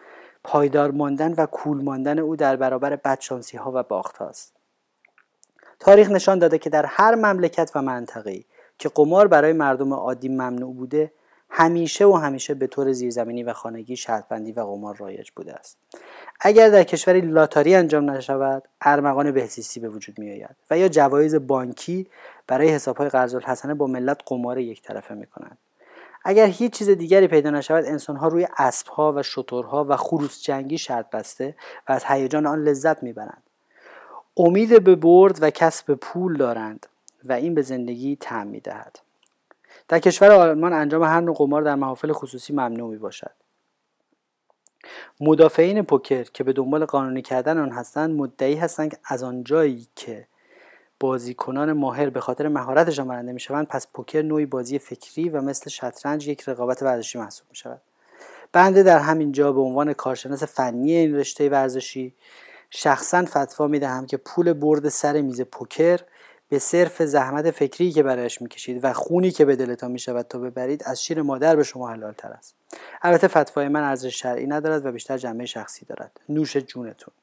[0.45, 4.53] پایدار ماندن و کول ماندن او در برابر بدشانسی ها و باخت هاست
[5.81, 8.45] تاریخ نشان داده که در هر مملکت و منطقه‌ای
[8.79, 11.13] که قمار برای مردم عادی ممنوع بوده
[11.51, 15.77] همیشه و همیشه به طور زیرزمینی و خانگی شرطبندی و قمار رایج بوده است.
[16.41, 21.35] اگر در کشوری لاتاری انجام نشود ارمغان بهزیستی به وجود می آید و یا جوایز
[21.35, 22.07] بانکی
[22.47, 25.59] برای حسابهای قرض الحسنه با ملت قمار یک طرفه می کنند
[26.25, 31.11] اگر هیچ چیز دیگری پیدا نشود انسانها روی اسبها و شترها و خروس جنگی شرط
[31.11, 31.55] بسته
[31.89, 33.43] و از هیجان آن لذت می‌برند.
[34.37, 36.87] امید به برد و کسب پول دارند
[37.25, 38.99] و این به زندگی تعم می‌دهد.
[39.89, 43.31] در کشور آلمان انجام هر نوع قمار در محافل خصوصی ممنوع می باشد
[45.21, 50.27] مدافعین پوکر که به دنبال قانونی کردن آن هستند مدعی هستند که از آنجایی که
[51.01, 56.29] بازیکنان ماهر به خاطر مهارتشان برنده می‌شوند پس پوکر نوعی بازی فکری و مثل شطرنج
[56.29, 57.81] یک رقابت ورزشی محسوب می شود
[58.53, 62.15] بنده در همین جا به عنوان کارشناس فنی این رشته ورزشی
[62.71, 66.01] شخصا فتوا می دهم که پول برد سر میز پوکر
[66.49, 70.83] به صرف زحمت فکری که برایش می‌کشید و خونی که به دلتان می‌شود تا ببرید
[70.87, 72.55] از شیر مادر به شما حلال تر است.
[73.03, 76.21] البته فتوای من ارزش شرعی ندارد و بیشتر جنبه شخصی دارد.
[76.29, 77.15] نوش جونتون.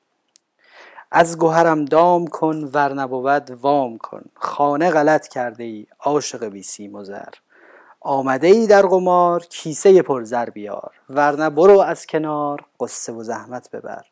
[1.12, 4.22] از گوهرم دام کن ور نبود وام کن.
[4.36, 7.34] خانه غلط کرده ای عاشق بی سیم و زر
[8.02, 10.92] آمده ای در قمار کیسه پر زر بیار.
[11.10, 14.06] ورنه برو از کنار قصه و زحمت ببر.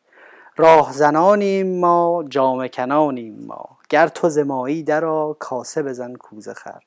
[0.56, 3.73] راه زنانیم ما جام کنانیم ما.
[3.90, 6.80] گر تو زمایی درا کاسه بزن کوزه خر.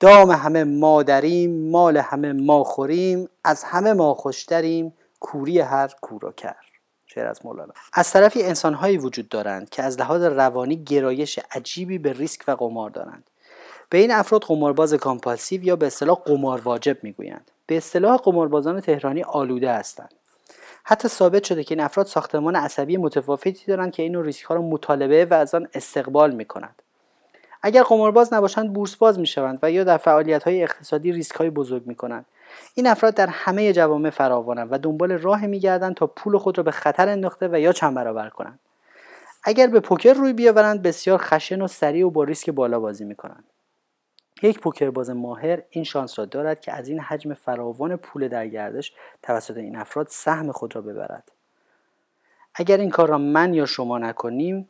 [0.00, 6.32] دام همه ما دریم مال همه ما خوریم از همه ما خوشتریم کوری هر کور
[6.32, 6.56] کر.
[7.06, 7.72] شعر از مولانا.
[7.92, 12.90] از طرفی انسانهایی وجود دارند که از لحاظ روانی گرایش عجیبی به ریسک و قمار
[12.90, 13.30] دارند.
[13.90, 17.50] به این افراد قمارباز کامپالسیو یا به اصطلاح قمار واجب می‌گویند.
[17.66, 20.14] به اصطلاح قماربازان تهرانی آلوده هستند.
[20.84, 24.54] حتی ثابت شده که این افراد ساختمان عصبی متفاوتی دارند که این نوع ریسک ها
[24.54, 26.82] را مطالبه و از آن استقبال می کنند.
[27.62, 31.50] اگر قمارباز نباشند بورس باز می شوند و یا در فعالیت های اقتصادی ریسک های
[31.50, 32.26] بزرگ می کنند.
[32.74, 36.70] این افراد در همه جوامع فراوانند و دنبال راه میگردند تا پول خود را به
[36.70, 38.58] خطر انداخته و یا چند برابر کنند.
[39.44, 43.14] اگر به پوکر روی بیاورند بسیار خشن و سریع و با ریسک بالا بازی می
[43.14, 43.44] کنند.
[44.42, 48.92] یک پوکرباز ماهر این شانس را دارد که از این حجم فراوان پول در گردش
[49.22, 51.32] توسط این افراد سهم خود را ببرد.
[52.54, 54.68] اگر این کار را من یا شما نکنیم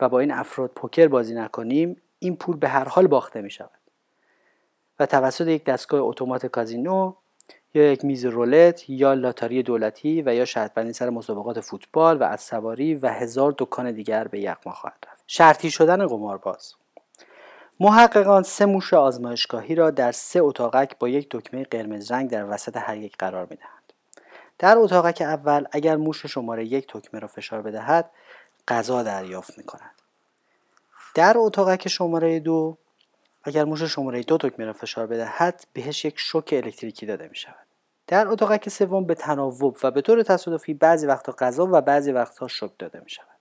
[0.00, 3.70] و با این افراد پوکر بازی نکنیم این پول به هر حال باخته می شود
[5.00, 7.12] و توسط یک دستگاه اتومات کازینو
[7.74, 12.40] یا یک میز رولت یا لاتاری دولتی و یا شرط سر مسابقات فوتبال و از
[12.40, 15.24] سواری و هزار دکان دیگر به یغما خواهد رفت.
[15.26, 16.74] شرطی شدن قمارباز.
[17.80, 22.76] محققان سه موش آزمایشگاهی را در سه اتاقک با یک دکمه قرمز رنگ در وسط
[22.76, 23.92] هر یک قرار می دهند.
[24.58, 28.10] در اتاقک اول اگر موش شماره یک دکمه را فشار بدهد
[28.68, 29.94] غذا دریافت می کند.
[31.14, 32.76] در اتاقک شماره دو
[33.44, 37.66] اگر موش شماره دو دکمه را فشار بدهد بهش یک شوک الکتریکی داده می شود.
[38.06, 42.48] در اتاقک سوم به تناوب و به طور تصادفی بعضی وقتها غذا و بعضی وقتها
[42.48, 43.37] شوک داده می شود.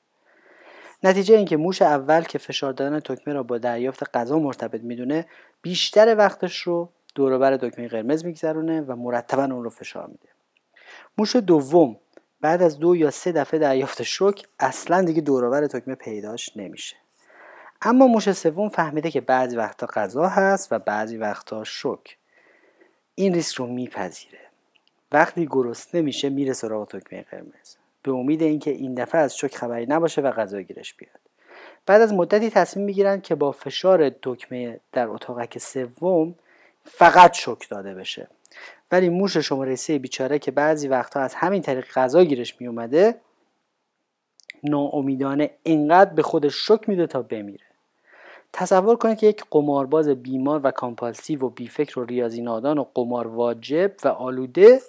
[1.04, 5.26] نتیجه اینکه موش اول که فشار دادن دکمه را با دریافت غذا مرتبط می‌دونه
[5.62, 10.30] بیشتر وقتش رو دوروبر دکمه قرمز میگذرونه و مرتبا اون رو فشار میده.
[11.18, 11.98] موش دوم
[12.42, 16.96] بعد از دو یا سه دفعه دریافت شوک اصلا دیگه دوروبر دکمه پیداش نمیشه.
[17.82, 22.18] اما موش سوم فهمیده که بعضی وقتا غذا هست و بعضی وقتا شوک
[23.16, 24.40] این ریسک رو میپذیره.
[25.12, 27.76] وقتی گرسنه میشه میره سراغ دکمه قرمز.
[28.08, 31.20] به امید اینکه این دفعه از شوک خبری نباشه و غذا گیرش بیاد.
[31.86, 36.36] بعد از مدتی تصمیم می‌گیرن که با فشار دکمه در اتاقک سوم
[36.84, 38.28] فقط شوک داده بشه.
[38.92, 43.16] ولی موش شماره سه بیچاره که بعضی وقتها از همین طریق غذا گیرش میومده
[44.64, 47.66] ناامیدانه اینقدر به خودش شوک میده تا بمیره.
[48.54, 53.28] تصور کنید که یک قمارباز بیمار و کامپالسیو و بیفکر و ریاضی نادان و قمار
[53.28, 54.82] واجب و آلوده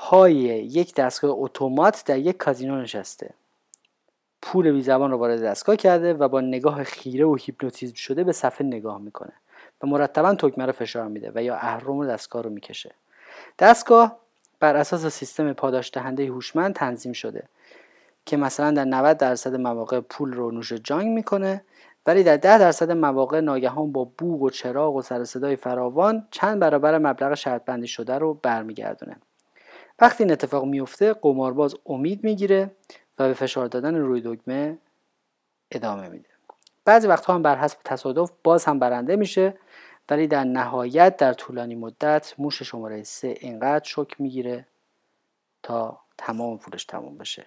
[0.00, 3.30] پای یک دستگاه اتومات در یک کازینو نشسته.
[4.42, 8.32] پول بی زبان رو وارد دستگاه کرده و با نگاه خیره و هیپنوتیزم شده به
[8.32, 9.32] صفحه نگاه می‌کنه
[9.82, 12.94] و مرتبا تکمه رو فشار میده و یا اهرم دستگاه رو می‌کشه.
[13.58, 14.16] دستگاه
[14.60, 17.42] بر اساس سیستم پاداش دهنده هوشمند تنظیم شده
[18.26, 21.64] که مثلا در 90 درصد مواقع پول رو نوش جانگ می‌کنه
[22.06, 26.60] ولی در 10 درصد مواقع ناگهان با بوغ و چراغ و سر صدای فراوان چند
[26.60, 29.16] برابر مبلغ شرط بندی شده رو برمیگردونه.
[30.00, 32.70] وقتی این اتفاق میفته قمارباز امید می‌گیره
[33.18, 34.78] و به فشار دادن روی دکمه
[35.70, 36.28] ادامه میده.
[36.84, 39.58] بعضی وقتها هم بر حسب تصادف باز هم برنده میشه
[40.08, 44.66] ولی در نهایت در طولانی مدت موش شماره سه اینقدر شک می‌گیره
[45.62, 47.46] تا تمام پولش تموم بشه.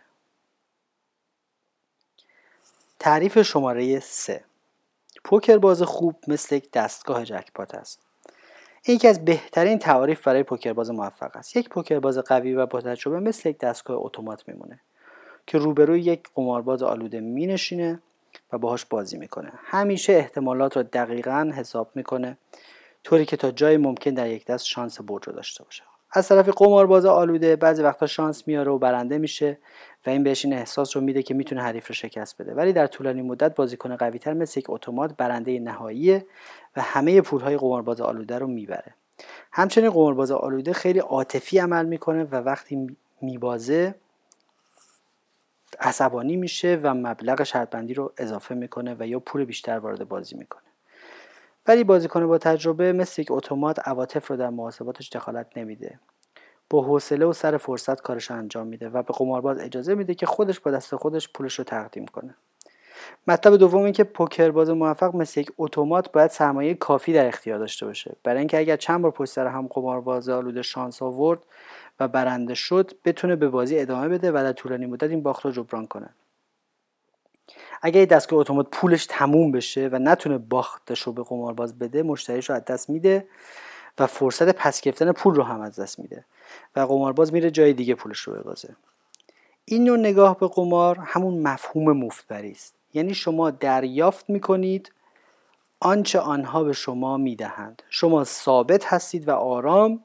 [2.99, 4.43] تعریف شماره سه.
[5.23, 8.11] پوکر باز خوب مثل یک دستگاه جکپات است.
[8.87, 11.55] یکی از بهترین تعاریف برای پوکرباز موفق است.
[11.55, 14.79] یک پوکرباز قوی و با تجربه مثل یک دستگاه اتومات میمونه
[15.47, 17.99] که روبروی یک قمارباز آلوده مینشینه
[18.53, 19.51] و باهاش بازی می‌کنه.
[19.55, 22.38] همیشه احتمالات رو دقیقا حساب می‌کنه
[23.03, 25.84] طوری که تا جای ممکن در یک دست شانس برد رو داشته باشه.
[26.14, 29.57] از طرف قمارباز آلوده بعضی وقتا شانس میاره و برنده میشه
[30.05, 32.53] و این بهش این احساس رو میده که می‌تونه حریف رو شکست بده.
[32.53, 36.26] ولی در طولانی مدت بازیکن قویتر مثل یک اتومات برنده نهاییه
[36.76, 38.95] و همه پولهای قمارباز آلوده رو می‌بره.
[39.51, 43.95] همچنین قمارباز آلوده خیلی عاطفی عمل می‌کنه و وقتی میبازه
[45.80, 50.70] عصبانی میشه و مبلغ شرطبندی رو اضافه می‌کنه و یا پول بیشتر وارد بازی می‌کنه.
[51.68, 55.99] ولی بازیکن با تجربه مثل یک اتومات عواطف رو در محاسباتش دخالت نمیده.
[56.70, 60.59] با حوصله و سر فرصت کارش انجام میده و به قمارباز اجازه میده که خودش
[60.59, 62.36] با دست خودش پولش رو تقدیم کنه.
[63.28, 67.59] مطلب دوم این که پوکر باز موفق مثل یک اتومات باید سرمایه کافی در اختیار
[67.59, 68.16] داشته باشه.
[68.24, 71.39] برای اینکه اگر چند بار پشت سر هم قمارباز آلوده شانس آورد
[71.99, 75.51] و برنده شد بتونه به بازی ادامه بده و در طولانی مدت این باخت رو
[75.51, 76.09] جبران کنه.
[77.82, 82.49] اگر یه دستگاه اتومات پولش تموم بشه و نتونه باختش رو به قمارباز بده مشتریش
[82.49, 83.27] رو از دست میده
[83.99, 86.25] و فرصت پس گرفتن پول رو هم از دست میده
[86.75, 88.75] و قمارباز میره جای دیگه پولش رو ببازه.
[89.65, 92.75] این نوع نگاه به قمار همون مفهوم مفتبری است.
[92.93, 94.91] یعنی شما دریافت می‌کنید
[95.79, 97.84] آنچه آنها به شما می‌دهند.
[97.89, 100.03] شما ثابت هستید و آرام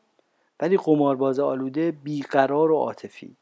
[0.60, 3.36] ولی قمارباز آلوده بیقرار و عاطفی.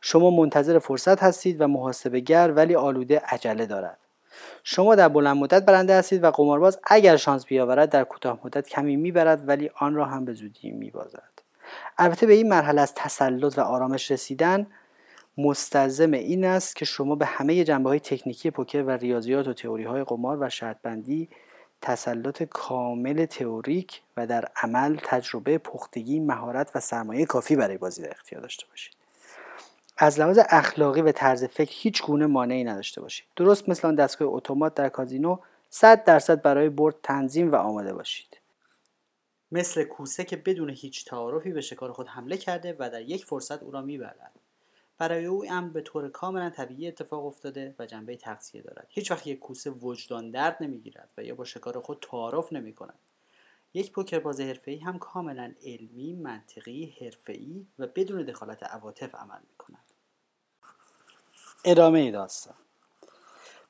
[0.00, 3.98] شما منتظر فرصت هستید و محاسبه گر ولی آلوده عجله دارد.
[4.64, 8.96] شما در بلند مدت برنده هستید و قمارباز اگر شانس بیاورد در کوتاه مدت کمی
[8.96, 11.32] می‌برد ولی آن را هم به زودی میبازد.
[11.98, 14.66] البته به این مرحله از تسلط و آرامش رسیدن
[15.38, 19.84] مستلزم این است که شما به همه جنبه های تکنیکی پوکر و ریاضیات و تئوری
[19.84, 21.28] های قمار و شرط بندی
[21.82, 28.10] تسلط کامل تئوریک و در عمل تجربه پختگی مهارت و سرمایه کافی برای بازی در
[28.10, 28.99] اختیار داشته باشید.
[30.02, 33.26] از لحاظ اخلاقی و طرز فکر هیچ گونه مانعی نداشته باشید.
[33.36, 35.38] درست مثل آن دستگاه اتومات در کازینو
[35.70, 38.40] 100 درصد برای برد تنظیم و آماده باشید.
[39.52, 43.62] مثل کوسه که بدون هیچ تعارفی به شکار خود حمله کرده و در یک فرصت
[43.62, 44.32] او را می‌برد.
[44.98, 48.86] برای او امر به طور کاملا طبیعی اتفاق افتاده و جنبه تقصیه دارد.
[48.88, 52.98] هیچ وقت یک کوسه وجدان درد نمی‌گیرد و یا با شکار خود تعارف نمی کند
[53.74, 59.56] یک پوکر باز حرفه‌ای هم کاملا علمی، منطقی، حرفه‌ای و بدون دخالت عواطف عمل می
[59.58, 59.89] کند.
[61.64, 62.54] ادامه داستان.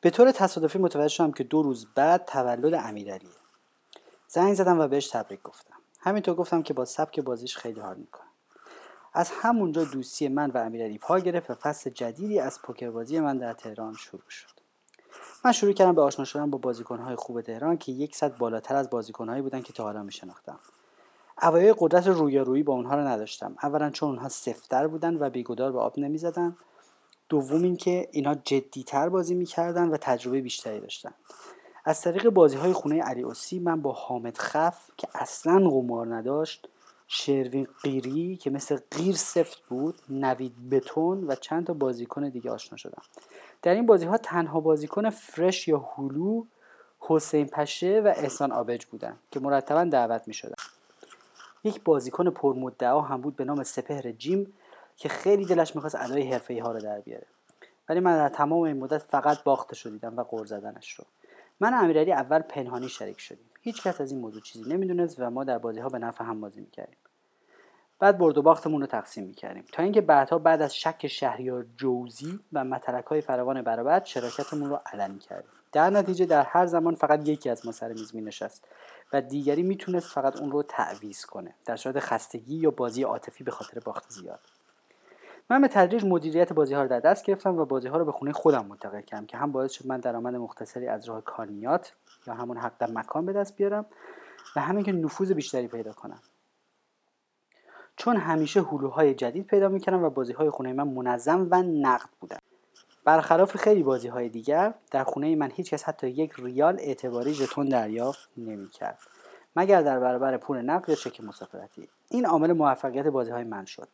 [0.01, 3.31] به طور تصادفی متوجه شدم که دو روز بعد تولد امیرعلیه.
[4.29, 5.75] زنگ زدم و بهش تبریک گفتم.
[6.01, 8.27] همینطور گفتم که با سبک بازیش خیلی حال می‌کنم
[9.13, 13.53] از همونجا دوستی من و امیرعلی پا گرفت و فصل جدیدی از پوکربازی من در
[13.53, 14.49] تهران شروع شد.
[15.45, 18.91] من شروع کردم به آشنا شدن با بازیکنهای خوب تهران که یک صد بالاتر از
[18.91, 20.59] بازیکنهایی بودن که تا حالا میشناختم.
[21.43, 23.57] اوایل قدرت رویارویی با اونها رو نداشتم.
[23.63, 26.57] اولا چون اونها سفتر بودن و بیگدار به آب نمی‌زدن.
[27.31, 31.13] دوم اینکه اینها جدیتر بازی می‌کردن و تجربه بیشتری داشتن
[31.85, 36.69] از طریق بازی های خونه علی اوسی من با حامد خف که اصلا قمار نداشت
[37.09, 42.77] شروین قیری که مثل قیر سفت بود نوید بتون و چند تا بازیکن دیگه آشنا
[42.77, 43.03] شدم
[43.63, 46.45] در این بازی ها تنها بازیکن فرش یا هلو
[47.01, 50.55] حسین پشه و احسان آبج بودن که مرتبا دعوت می شدن.
[51.65, 54.53] یک بازیکن پرمدعا هم بود به نام سپهر جیم
[55.01, 57.27] که خیلی دلش می‌خواست ادای حرفه ها رو در بیاره.
[57.89, 61.05] ولی من در تمام این مدت فقط باخته شدیدم و قور زدنش رو.
[61.61, 63.51] من امیرعلی اول پنهانی شریک شدیم.
[63.61, 66.41] هیچ کس از این موضوع چیزی نمی‌دونست و ما در بازی ها به نفع هم
[66.41, 66.97] بازی می‌کردیم.
[67.99, 69.65] بعد برد و باختمون رو تقسیم می‌کردیم.
[69.73, 74.81] تا اینکه بعدها بعد از شک شهریار جوزی و مترک های فراوان برابر شراکتمون رو
[74.93, 75.51] علنی کردیم.
[75.73, 78.65] در نتیجه در هر زمان فقط یکی از ما سر میز مینشست
[79.13, 81.55] و دیگری می‌تونست فقط اون رو تعویز کنه.
[81.67, 84.41] در صورت خستگی یا بازی عاطفی به خاطر باخت زیاد.
[85.51, 88.13] من به تدریج مدیریت بازی ها رو در دست گرفتم و بازی ها رو به
[88.13, 91.93] خونه خودم منتقل کردم که هم باعث شد من درآمد مختصری از راه کانیات
[92.27, 93.87] یا همون حق در مکان به دست بیارم
[94.57, 96.21] و همین که نفوذ بیشتری پیدا کنم.
[97.97, 102.39] چون همیشه هلوهای جدید پیدا می‌کردم و بازی های خونه من منظم و نقد بودن.
[103.05, 108.29] برخلاف خیلی بازی های دیگر در خونه من هیچکس حتی یک ریال اعتباری ژتون دریافت
[108.37, 108.99] نمی‌کرد.
[109.57, 111.89] مگر در برابر پول نقد یا چک مسافرتی.
[112.11, 113.89] این عامل موفقیت بازی های من شد.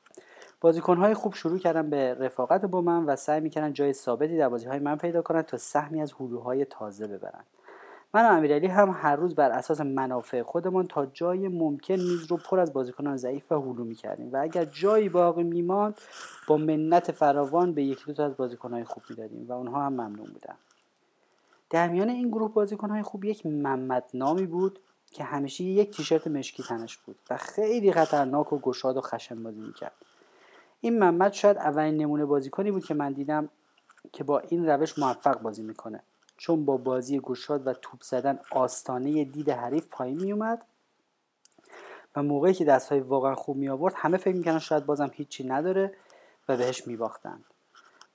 [0.75, 4.67] های خوب شروع کردن به رفاقت با من و سعی می‌کردن جای ثابتی در بازی
[4.67, 7.47] های من پیدا کنند تا سهمی از هلوهای تازه ببرند
[8.15, 12.37] من و امیرعلی هم هر روز بر اساس منافع خودمان تا جای ممکن میز رو
[12.37, 16.01] پر از بازیکنان ضعیف و هلو می‌کردیم و اگر جایی باقی میماند
[16.49, 20.27] با منت فراوان به یکی دو تا از بازیکنهای خوب می‌دادیم و اونها هم ممنون
[20.27, 20.55] بودن.
[21.71, 24.79] در میان این گروه بازیکنهای خوب یک محمد نامی بود
[25.11, 29.61] که همیشه یک تیشرت مشکی تنش بود و خیلی خطرناک و گشاد و خشن بازی
[29.61, 29.93] می‌کرد.
[30.87, 33.49] این محمد شاید اولین نمونه بازیکنی بود که من دیدم
[34.13, 36.03] که با این روش موفق بازی می‌کنه.
[36.37, 40.65] چون با بازی گشاد و توپ زدن آستانه دید حریف پایین می اومد
[42.17, 45.45] و موقعی که دست های واقعا خوب می آورد همه فکر می‌کنن شاید بازم هیچی
[45.45, 45.95] نداره
[46.49, 47.45] و بهش می باختن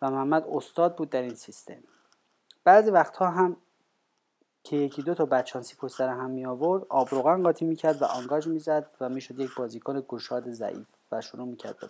[0.02, 1.84] و محمد استاد بود در این سیستم.
[2.64, 3.58] بعضی وقتها هم
[4.64, 8.90] که یکی دو تا بچانسی پشت هم می آورد آبروغن قاطی می‌کرد و آنگاژ می‌زد
[9.02, 11.88] و می‌شد یک بازیکن گشاد ضعیف و شروع می‌کرد به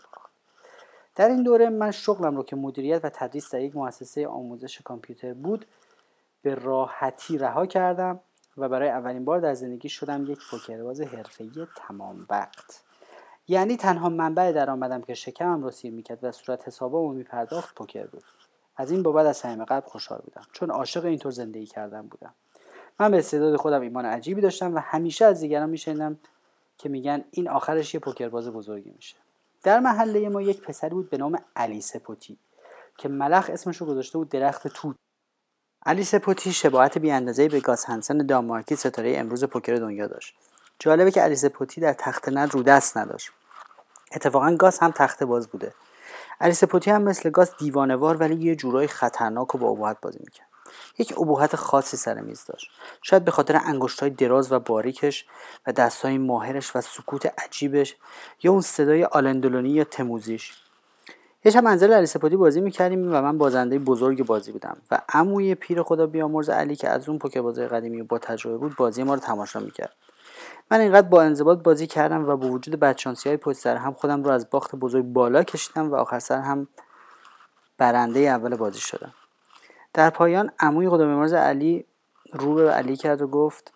[1.16, 5.34] در این دوره من شغلم رو که مدیریت و تدریس در یک مؤسسه آموزش کامپیوتر
[5.34, 5.66] بود
[6.42, 8.20] به راحتی رها کردم
[8.58, 12.84] و برای اولین بار در زندگی شدم یک پوکرباز حرفه‌ای تمام وقت.
[13.48, 18.24] یعنی تنها منبع درآمدم که شکمم رو سیر می‌کرد و صورت حسابامو میپرداخت پوکر بود.
[18.76, 22.34] از این بابت از صمیم قلب خوشحال بودم چون عاشق اینطور زندگی کردن بودم.
[23.00, 26.20] من به استعداد خودم ایمان عجیبی داشتم و همیشه از دیگران میشنیدم
[26.78, 29.16] که میگن این آخرش یه پوکرباز بزرگی میشه.
[29.64, 32.40] در محله ما یک پسری بود به نام علی سپوتی
[32.98, 34.96] که ملخ اسمش رو گذاشته بود درخت توت.
[35.86, 40.36] علی سپوتی شباهت بی اندازه به گاز هنسن دانمارکی ستاره امروز پوکر دنیا داشت.
[40.80, 43.32] جالبه که علی سپوتی در تخت ند رو دست نداشت.
[44.12, 45.74] اتفاقا گاز هم تخت باز بوده.
[46.42, 50.51] علی سپوتی هم مثل گاز دیوانوار ولی یه جورای خطرناک و با ابهت بازی می‌کرد.
[50.98, 52.72] یک ابهت خاصی سر میز داشت.
[53.02, 55.26] شاید به خاطر انگشتای دراز و باریکش
[55.68, 57.96] و دستهای ماهرش و سکوت عجیبش
[58.44, 60.54] یا اون صدای آلندولونی یا تموزیش.
[61.46, 65.56] یه شب منزل علی سپاتی بازی می‌کردیم و من بازنده بزرگ بازی بودم و عموی
[65.56, 69.04] پیر خدا بیامرز علی که از اون پوکر بازی قدیمی و با تجربه بود بازی
[69.04, 69.96] ما رو تماشا می‌کرد.
[70.72, 74.24] من اینقدر با انضباط بازی کردم و با وجود بدشانسی های پشت سر هم خودم
[74.24, 76.68] رو از باخت بزرگ بالا کشیدم و آخر سر هم
[77.78, 79.14] برنده اول بازی شدم.
[79.94, 81.86] در پایان عموی خدا بیامرز علی
[82.34, 83.74] رو به علی کرد و گفت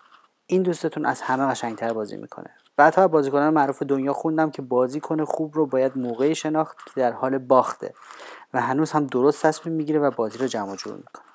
[0.47, 2.49] این دوستتون از همه قشنگتر بازی می‌کنه.
[2.77, 7.37] بعدها بازیکنان معروف دنیا خوندم که بازیکن خوب رو باید موقعی شناخت که در حال
[7.37, 7.93] باخته
[8.53, 11.25] و هنوز هم درست تصمیم می‌گیره و بازی رو جمع جور می‌کنه.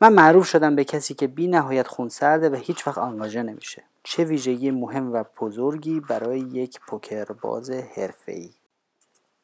[0.00, 3.84] من معروف شدم به کسی که بی نهایت خونسرده و هیچ وقت آنگاژه نمیشه.
[4.02, 8.50] چه ویژگی مهم و بزرگی برای یک پوکر باز حرفه‌ای.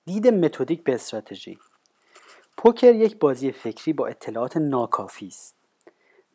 [0.04, 1.58] دید متدیک به استراتژی.
[2.60, 5.54] پوکر یک بازی فکری با اطلاعات ناکافی است.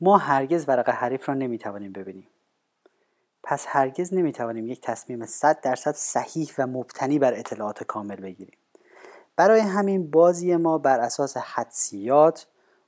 [0.02, 2.28] ما هرگز ورق حریف را نمی‌توانیم ببینیم.
[3.44, 8.58] پس هرگز نمی‌توانیم یک تصمیم 100 درصد صحیح و مبتنی بر اطلاعات کامل بگیریم.
[9.36, 12.48] برای همین بازی ما بر اساس حدسیات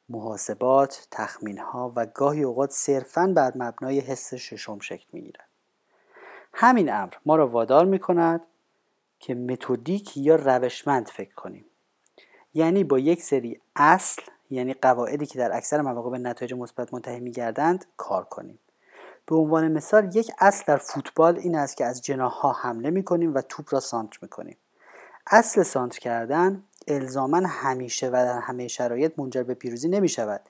[0.09, 5.47] محاسبات تخمینها و گاهی اوقات صرفا بر مبنای حس ششم شکل می‌گیرد.
[6.53, 8.41] همین امر ما را وادار می کند
[9.19, 11.65] که متدیک یا روشمند فکر کنیم.
[12.55, 17.19] یعنی با یک سری اصل یعنی قواعدی که در اکثر مواقع به نتایج مثبت منتهی
[17.19, 18.59] میگردند کار کنیم.
[19.25, 23.03] به عنوان مثال یک اصل در فوتبال این است که از جناح ها حمله می
[23.03, 24.57] کنیم و توپ را سانتر می کنیم
[25.27, 30.41] اصل سانتر کردن الزاما همیشه و در همه شرایط منجر به پیروزی نمی شود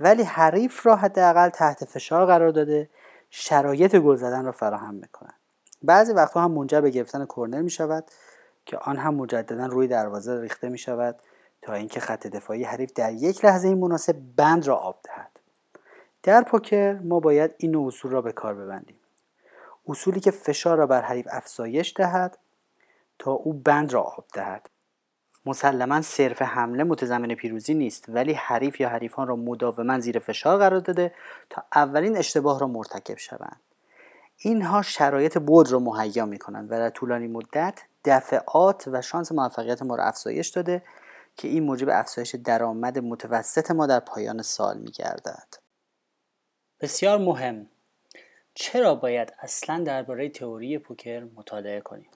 [0.00, 2.88] ولی حریف را حداقل تحت فشار قرار داده
[3.30, 5.34] شرایط گل زدن را فراهم می کند
[5.82, 8.04] بعضی وقتها هم منجر به گرفتن کرنر می شود
[8.66, 11.16] که آن هم مجددا روی دروازه ریخته می شود
[11.64, 15.40] تا اینکه خط دفاعی حریف در یک لحظه مناسب بند را آب دهد.
[16.22, 18.96] در پوکر ما باید این اصول را به کار ببندیم.
[19.88, 22.38] اصولی که فشار را بر حریف افزایش دهد
[23.18, 24.70] تا او بند را آب دهد.
[25.46, 30.80] مسلما صرف حمله متضمن پیروزی نیست ولی حریف یا حریفان را مداوما زیر فشار قرار
[30.80, 31.14] داده
[31.50, 33.60] تا اولین اشتباه را مرتکب شوند.
[34.36, 39.82] اینها شرایط بود را مهیا می کنند و در طولانی مدت دفعات و شانس موفقیت
[39.82, 40.82] ما را افزایش داده
[41.36, 45.54] که این موجب افزایش درآمد متوسط ما در پایان سال می گردد.
[46.80, 47.68] بسیار مهم.
[48.54, 52.10] چرا باید اصلا درباره تئوری پوکر مطالعه کنیم؟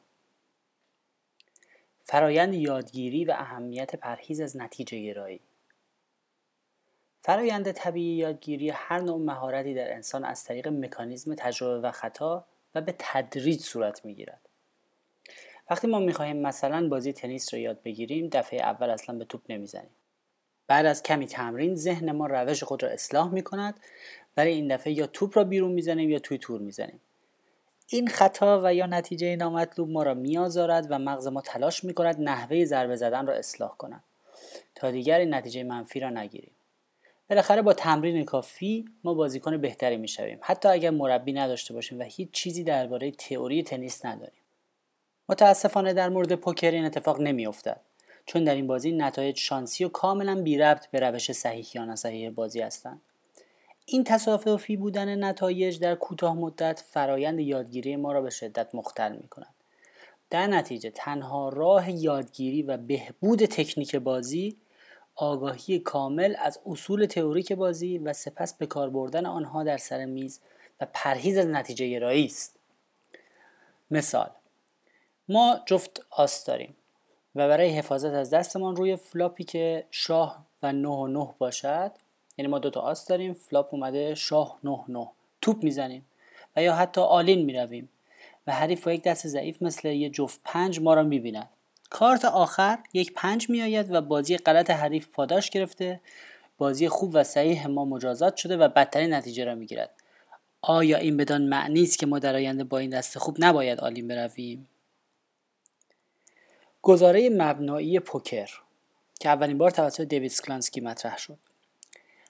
[2.00, 5.40] فرایند یادگیری و اهمیت پرهیز از نتیجه گرایی.
[7.20, 12.80] فرایند طبیعی یادگیری هر نوع مهارتی در انسان از طریق مکانیزم تجربه و خطا و
[12.80, 14.47] به تدریج صورت می‌گیرد.
[15.70, 19.90] وقتی ما می‌خواهیم مثلا بازی تنیس را یاد بگیریم دفعه اول اصلا به توپ نمی‌زنیم.
[20.66, 23.80] بعد از کمی تمرین ذهن ما روش خود را اصلاح می کند
[24.36, 27.00] ولی این دفعه یا توپ را بیرون می‌زنیم یا توی تور می‌زنیم.
[27.90, 32.20] این خطا و یا نتیجه نامطلوب ما را میآزارد و مغز ما تلاش می کند
[32.20, 34.04] نحوه ضربه زدن را اصلاح کند.
[34.74, 36.52] تا دیگر این نتیجه منفی را نگیریم.
[37.30, 40.38] بالاخره با تمرین کافی ما بازیکن بهتری می‌شویم.
[40.42, 44.40] حتی اگر مربی نداشته باشیم و هیچ چیزی درباره تئوری تنیس نداریم.
[45.28, 47.80] متاسفانه در مورد پوکر این اتفاق نمیافتد.
[48.26, 52.30] چون در این بازی نتایج شانسی و کاملا بی ربط به روش صحیح یا نصحیح
[52.30, 53.00] بازی هستند.
[53.86, 59.28] این تصاففی بودن نتایج در کوتاه مدت فرایند یادگیری ما را به شدت مختل می
[59.28, 59.54] کند.
[60.30, 64.56] در نتیجه تنها راه یادگیری و بهبود تکنیک بازی
[65.14, 70.40] آگاهی کامل از اصول تئوریک بازی و سپس به کار بردن آنها در سر میز
[70.80, 72.58] و پرهیز از نتیجه گرایی است.
[73.90, 74.30] مثال
[75.28, 76.76] ما جفت آس داریم
[77.34, 81.92] و برای حفاظت از دستمان روی flop ی که شاه و نه و نه باشد
[82.38, 85.08] یعنی ما دوتا آس داریم flop اومده شاه نه نه.
[85.40, 86.06] توپ می‌زنیم
[86.56, 87.88] و یا حتی all-in می‌رویم
[88.46, 91.48] و حریف با یک دست ضعیف مثل یه جفت پنج ما را می‌بیند.
[91.90, 96.00] کارت آخر یک پنج میآید و بازی غلط حریف پاداش گرفته
[96.58, 99.90] بازی خوب و صحیح ما مجازات شده و بدترین نتیجه را می‌گیرد.
[100.62, 104.08] آیا این بدان معنی است که ما در آینده با این دست خوب نباید all-in
[104.08, 104.68] برویم؟
[106.82, 108.50] گزاره مبنایی پوکر
[109.20, 111.38] که اولین بار توسط دیوید اسکلانسکی مطرح شد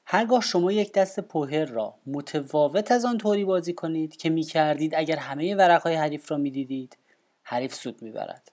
[0.07, 4.95] هرگاه شما یک دست پوهر را متفاوت از آن طوری بازی کنید که می کردید
[4.95, 6.97] اگر همه ورقهای حریف را می دیدید
[7.43, 8.53] حریف سود می برد.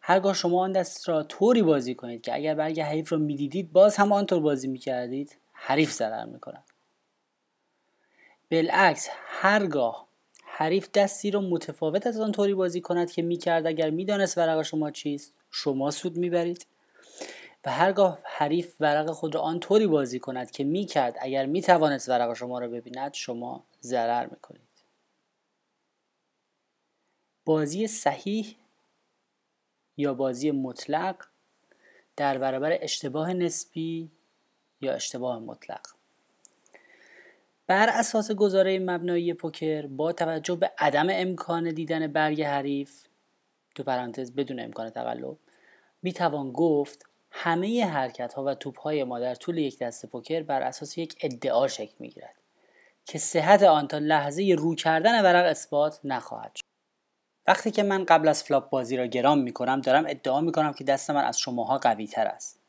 [0.00, 3.72] هرگاه شما آن دست را طوری بازی کنید که اگر برگ حریف را می دیدید
[3.72, 6.64] باز هم آنطور بازی می کردید حریف ضرر می کند.
[8.50, 10.08] بالعکس هرگاه
[10.62, 14.38] حریف دستی را متفاوت از آن طوری بازی کند که می کرد اگر می دانست
[14.38, 15.32] ورق شما چیست.
[15.50, 16.66] شما سود می برید
[17.64, 22.08] و هرگاه حریف ورق خود را آنطوری بازی کند که می کرد اگر می توانست
[22.08, 24.68] ورق شما را ببیند شما ضرر می کنید
[27.44, 28.56] بازی صحیح
[29.96, 31.26] یا بازی مطلق
[32.16, 34.10] در برابر اشتباه نسبی
[34.80, 36.01] یا اشتباه مطلق؟
[37.72, 43.06] بر اساس گزاره مبنایی پوکر با توجه به عدم امکان دیدن برگ حریف
[43.74, 45.36] تو پرانتز بدون امکان تقلب
[46.02, 50.42] می توان گفت همه حرکت ها و توپ های ما در طول یک دست پوکر
[50.42, 52.34] بر اساس یک ادعا شکل می گیرد
[53.04, 56.64] که صحت آن تا لحظه رو کردن ورق اثبات نخواهد شد.
[57.46, 60.72] وقتی که من قبل از flop بازی را گران می کنم دارم ادعا می کنم
[60.72, 62.61] که دست من از شماها قوی تر است.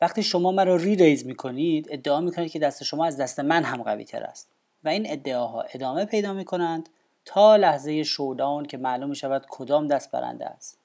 [0.00, 3.64] وقتی شما مرا re-raise می کنید ادعا می کنید که دست شما از دست من
[3.64, 4.48] هم قوی تر است.
[4.84, 6.88] و این ادعاها ادامه پیدا می کنند
[7.24, 10.78] تا لحظه شودان که معلوم شود کدام دست برنده است.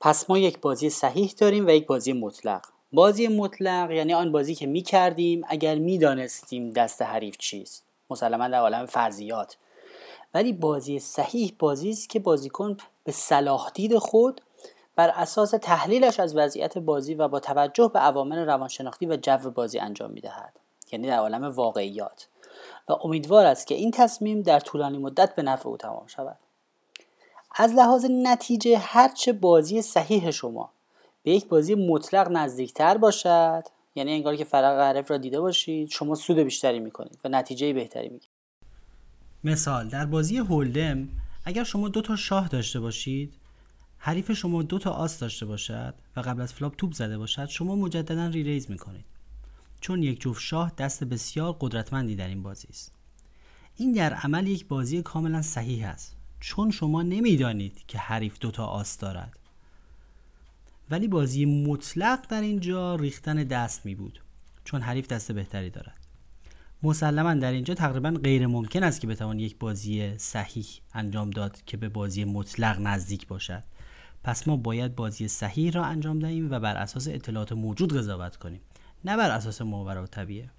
[0.00, 2.62] پس ما یک بازی صحیح داریم و یک بازی مطلق.
[2.92, 7.84] بازی مطلق یعنی آن بازی که می کردیم اگر می دانستیم دست حریف چیست.
[8.10, 9.56] مسلما در عالم فرضیات.
[10.34, 14.40] ولی بازی صحیح بازی است که بازیکن به صلاح دید خود
[14.98, 19.78] بر اساس تحلیلش از وضعیت بازی و با توجه به عوامل روانشناختی و جو بازی
[19.78, 20.60] انجام می دهد
[20.92, 22.28] یعنی در عالم واقعیات.
[22.88, 26.36] و امیدوار است که این تصمیم در طولانی مدت به نفع او تمام شود.
[27.56, 30.70] از لحاظ نتیجه هرچه بازی صحیح شما
[31.22, 33.62] به یک بازی مطلق نزدیکتر باشد
[33.94, 38.08] یعنی انگار که ورق حریف را دیده باشید شما سود بیشتری می‌کنید و نتیجه بهتری
[38.08, 38.30] می‌گیرید.
[39.44, 41.08] مثال در بازی hold'em
[41.44, 43.37] اگر شما دو تا شاه داشته باشید
[43.98, 47.76] حریف شما دو تا آس داشته باشد و قبل از flop توپ زده باشد شما
[47.76, 49.04] مجددا re-raise می‌کنید.
[49.80, 52.92] چون یک جفت شاه دست بسیار قدرتمندی در این بازی است.
[53.76, 56.16] این در عمل یک بازی کاملا صحیح است.
[56.40, 59.38] چون شما نمی‌دانید که حریف دوتا آس دارد.
[60.90, 64.22] ولی بازی مطلق در اینجا ریختن دست می بود
[64.64, 66.06] چون حریف دست بهتری دارد.
[66.82, 71.76] مسلما در اینجا تقریبا غیر ممکن است که بتوان یک بازی صحیح انجام داد که
[71.76, 73.62] به بازی مطلق نزدیک باشد.
[74.28, 78.60] پس ما باید بازی صحیح را انجام دهیم و بر اساس اطلاعات موجود قضاوت کنیم
[79.04, 80.50] نه بر اساس ماورا طبیعه.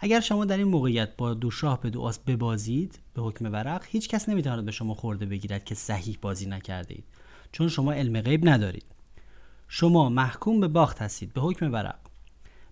[0.00, 3.84] اگر شما در این موقعیت با دو شاه به دو آس ببازید به حکم ورق
[3.88, 7.04] هیچ کس نمی‌تواند به شما خورده بگیرد که صحیح بازی نکرده اید
[7.52, 8.86] چون شما علم غیب ندارید.
[9.68, 11.98] شما محکوم به باخت هستید به حکم ورق.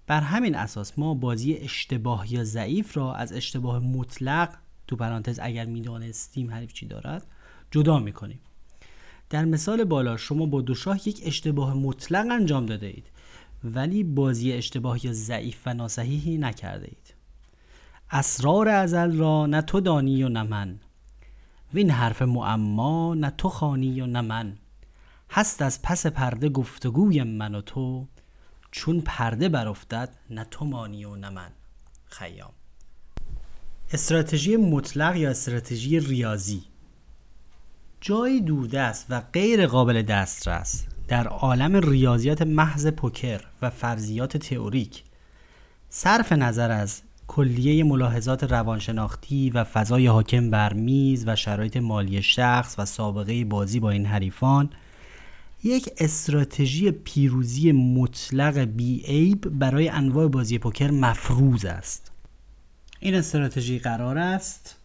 [0.06, 4.54] بر همین اساس ما بازی اشتباه یا ضعیف را از اشتباه مطلق
[4.86, 7.26] تو پرانتز اگر می‌دانستیم حریف چی دارد
[7.70, 8.40] جدا می‌کنیم.
[9.30, 13.06] در مثال بالا شما با دو شاه یک اشتباه مطلق انجام داده اید
[13.64, 17.14] ولی بازی اشتباه یا ضعیف و ناصحیحی نکرده اید
[18.10, 20.78] اسرار ازل را نه تو دانی و نه من.
[21.74, 24.56] وین حرف معما نه تو خانی و نه من.
[25.30, 28.06] هست از پس پرده گفتگوی من و تو
[28.70, 31.50] چون پرده برافتد نه تو مانی و نه من.
[32.06, 32.52] خیام.
[33.92, 36.62] استراتژی مطلق یا استراتژی ریاضی؟
[38.00, 45.02] جایی دوردست و غیر قابل دسترس در عالم ریاضیات محض پوکر و فرضیات تئوریک
[45.88, 52.74] صرف نظر از کلیه ملاحظات روانشناختی و فضای حاکم بر میز و شرایط مالی شخص
[52.78, 54.70] و سابقه بازی با این حریفان
[55.64, 62.12] یک استراتژی پیروزی مطلق بی عیب برای انواع بازی پوکر مفروض است.
[63.00, 64.76] این استراتژی قرار است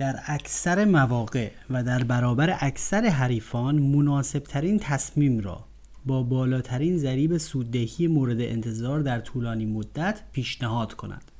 [0.00, 5.64] در اکثر مواقع و در برابر اکثر حریفان مناسب ترین تصمیم را
[6.06, 11.30] با بالاترین ضریب سوددهی مورد انتظار در طولانی مدت پیشنهاد کند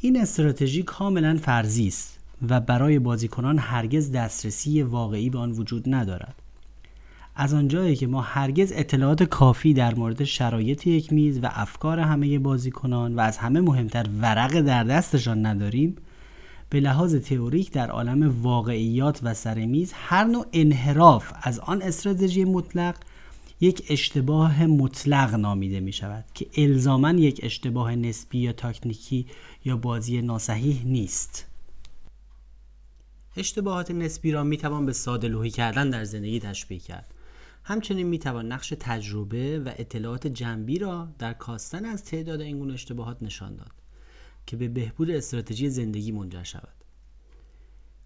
[0.00, 2.18] این استراتژی کاملا فرضی است
[2.48, 6.34] و برای بازیکنان هرگز دسترسی واقعی به آن وجود ندارد.
[7.36, 12.38] از آنجایی که ما هرگز اطلاعات کافی در مورد شرایط یک میز و افکار همه
[12.38, 15.96] بازیکنان و از همه مهمتر ورق در دستشان نداریم
[16.74, 22.96] به لحاظ تئوریک در عالم واقعیات و سرمیز هر نوع انحراف از آن استراتژی مطلق
[23.60, 29.26] یک اشتباه مطلق نامیده می شود که الزاما یک اشتباه نسبی یا تاکنیکی
[29.64, 31.46] یا بازی ناسحیح نیست.
[33.36, 37.14] اشتباهات نسبی را می توان به ساده لوحی کردن در زندگی تشبیه کرد.
[37.64, 43.22] همچنین می‌توان نقش تجربه و اطلاعات جنبی را در کاستن از تعداد این گونه اشتباهات
[43.22, 43.83] نشان داد.
[44.46, 46.74] که به بهبود استراتژی زندگی منجر شود.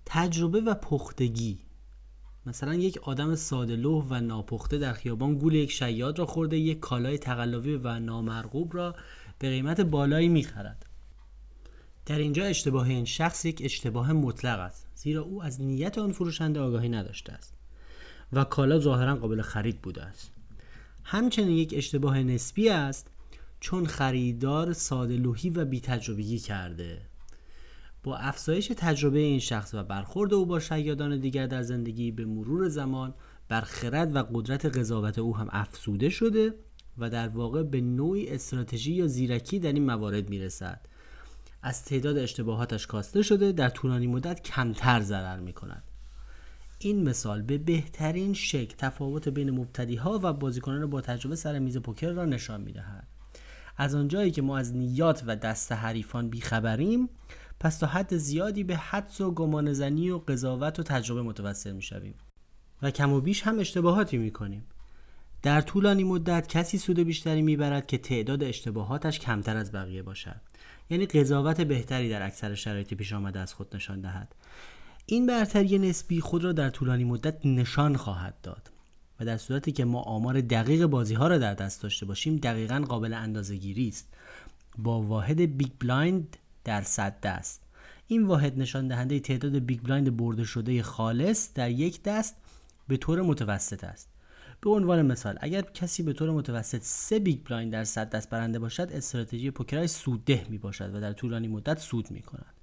[0.06, 1.58] تجربه و پختگی.
[2.46, 7.18] مثلا یک آدم ساده و ناپخته در خیابان گول یک شیاد را خورده یک کالای
[7.18, 8.94] تقلبی و نامرغوب را
[9.38, 10.86] به قیمت بالایی می‌خرد.
[12.06, 16.60] در اینجا اشتباه این شخص یک اشتباه مطلق است زیرا او از نیت آن فروشنده
[16.60, 17.54] آگاهی نداشته است
[18.32, 20.32] و کالا ظاهرا قابل خرید بوده است.
[21.04, 23.10] همچنین یک اشتباه نسبی است
[23.60, 27.00] چون خریدار ساده و بی تجربگی کرده.
[28.02, 32.68] با افزایش تجربه این شخص و برخورد او با شیادان دیگر در زندگی به مرور
[32.68, 33.14] زمان
[33.48, 36.54] بر خرد و قدرت قضاوت او هم افزوده شده
[36.98, 40.80] و در واقع به نوعی استراتژی یا زیرکی در این موارد می‌رسد.
[41.62, 45.82] از تعداد اشتباهاتش کاسته شده در طولانی مدت کمتر ضرر می کند
[46.78, 51.78] این مثال به بهترین شکل تفاوت بین مبتدی ها و بازیکنان با تجربه سر میز
[51.78, 53.06] پوکر را نشان می دهد.
[53.78, 57.08] از آنجایی که ما از نیات و دست حریفان بیخبریم
[57.60, 62.14] پس تا حد زیادی به حدس و گمانزنی و قضاوت و تجربه متوسل می شویم
[62.82, 64.66] و کم و بیش هم اشتباهاتی می کنیم.
[65.42, 70.40] در طولانی مدت کسی سود بیشتری می‌برد که تعداد اشتباهاتش کمتر از بقیه باشد.
[70.90, 74.34] یعنی قضاوت بهتری در اکثر شرایط پیش آمده از خود نشان دهد.
[75.06, 78.70] این برتری نسبی خود را در طولانی مدت نشان خواهد داد.
[79.20, 82.84] و در صورتی که ما آمار دقیق بازی ها را در دست داشته باشیم دقیقا
[82.88, 84.08] قابل اندازه گیری است.
[84.78, 87.62] با واحد big blind در صد دست.
[88.06, 92.36] این واحد نشان دهنده تعداد big blind برده شده خالص در یک دست
[92.88, 94.08] به طور متوسط است.
[94.60, 98.58] به عنوان مثال اگر کسی به طور متوسط سه big blind در صد دست برنده
[98.58, 102.54] باشد استراتژی پوکر او سودده می باشد و در طولانی مدت سود می کند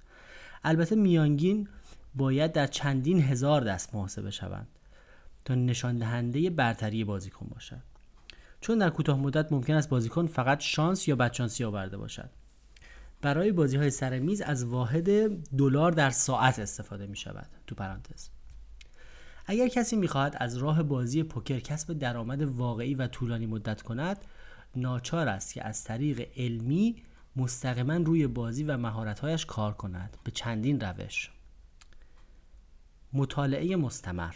[0.64, 1.68] البته میانگین
[2.14, 4.68] باید در چندین هزار دست محاسبه شوند.
[5.46, 7.82] تا نشان دهنده برتری بازیکن باشد.
[8.60, 12.30] چون در کوتاه مدت ممکن است بازیکن فقط شانس یا بدشانسی آورده باشد.
[13.22, 18.28] برای بازی های سر میز از واحد دلار در ساعت استفاده می شود تو پرانتز.
[19.46, 24.24] اگر کسی می‌خواهد از راه بازی پوکر کسب درآمد واقعی و طولانی مدت کند
[24.76, 27.02] ناچار است که از طریق علمی
[27.36, 30.16] مستقیما روی بازی و مهارتهایش کار کند.
[30.24, 31.30] به چندین روش.
[33.12, 34.34] مطالعه مستمر.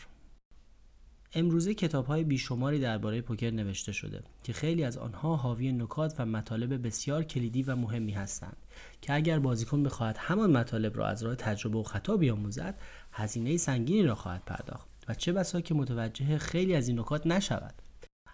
[1.34, 6.26] امروزه کتاب های بیشماری درباره پوکر نوشته شده که خیلی از آنها حاوی نکات و
[6.26, 8.56] مطالب بسیار کلیدی و مهمی هستند
[9.00, 12.78] که اگر بازیکن بخواهد همان مطالب را از راه تجربه و خطا بیاموزد
[13.12, 17.74] هزینه سنگینی را خواهد پرداخت و چه بسا که متوجه خیلی از این نکات نشود.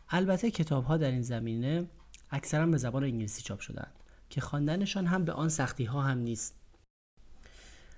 [0.08, 1.86] البته کتاب ها در این زمینه
[2.30, 3.92] اکثرا به زبان انگلیسی چاپ شدند
[4.30, 6.54] که خواندنشان هم به آن سختی ها هم نیست.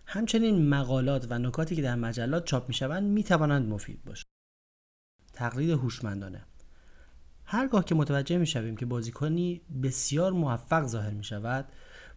[0.07, 4.38] همچنین مقالات و نکاتی که در مجلات چاپ می شوند مفید باشند.
[5.39, 6.43] تقلید هوشمندانه
[7.45, 11.69] هرگاه که متوجه می شویم که بازیکنی بسیار موفق ظاهر می شود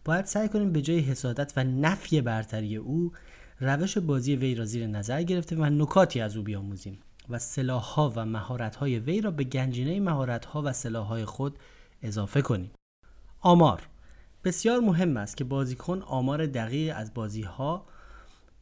[0.04, 3.12] باید سعی کنیم به جای حسادت و نفی برتری او
[3.60, 6.98] روش بازی وی را زیر نظر گرفته و نکاتی از او بیاموزیم
[7.28, 11.58] و سلاحها و مهارت‌های وی را به گنجینه مهارت‌ها و سلاحهای خود
[12.02, 12.70] اضافه کنیم.
[13.40, 13.88] آمار
[14.44, 17.86] بسیار مهم است که بازیکن آمار دقیق از بازیها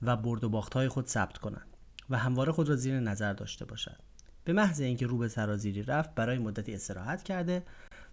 [0.02, 1.76] و برد و باختهای خود ثبت کنند
[2.10, 4.09] و همواره خود را زیر نظر داشته باشد.
[4.50, 7.62] به محض اینکه رو به سرازیری رفت برای مدتی استراحت کرده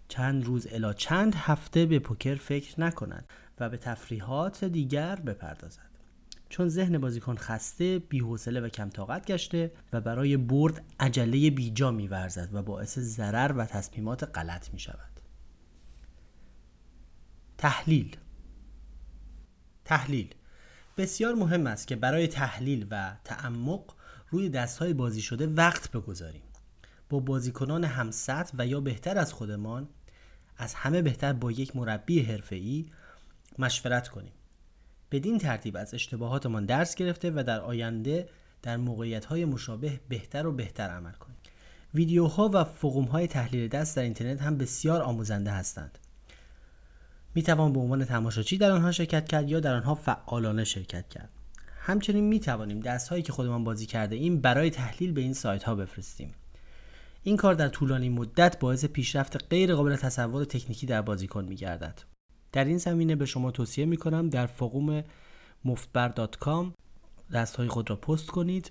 [0.08, 3.26] چند روز الا چند هفته به پوکر فکر نکند
[3.60, 5.88] و به تفریحات دیگر بپردازد.
[6.48, 12.48] چون ذهن بازیکن خسته بیحوصله و کم طاقت گشته و برای برد عجله بیجا میورزد
[12.52, 15.20] و باعث ضرر و تصمیمات غلط می شود
[17.58, 18.16] تحلیل
[19.84, 20.34] تحلیل
[20.96, 23.97] بسیار مهم است که برای تحلیل و تعمق
[24.30, 26.42] روی دستهای بازی شده وقت بگذاریم.
[27.10, 29.88] با بازیکنان همسط و یا بهتر از خودمان
[30.56, 32.86] از همه بهتر با یک مربی حرفه‌ای
[33.58, 34.32] مشورت کنیم.
[35.10, 38.28] بدین ترتیب از اشتباهاتمان درس گرفته و در آینده
[38.62, 41.36] در موقعیت های مشابه بهتر و بهتر عمل کنیم.
[41.94, 45.98] ویدیوها و فقوم های تحلیل دست در اینترنت هم بسیار آموزنده هستند.
[47.34, 51.30] می توان به عنوان تماشاچی در آنها شرکت کرد یا در آنها فعالانه شرکت کرد.
[51.88, 55.62] همچنین می توانیم دست هایی که خودمان بازی کرده ایم برای تحلیل به این سایت
[55.62, 56.34] ها بفرستیم.
[57.22, 62.02] این کار در طولانی مدت باعث پیشرفت غیر قابل تصور تکنیکی در بازیکن می گردد
[62.52, 65.04] در این زمینه به شما توصیه می کنم در فقوم
[65.64, 66.74] مفتبر دات کام
[67.32, 68.70] دست های خود را پست کنید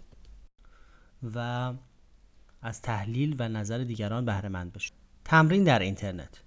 [1.36, 1.74] و
[2.62, 4.94] از تحلیل و نظر دیگران بهره مند باشید.
[5.26, 6.44] تمرین در اینترنت.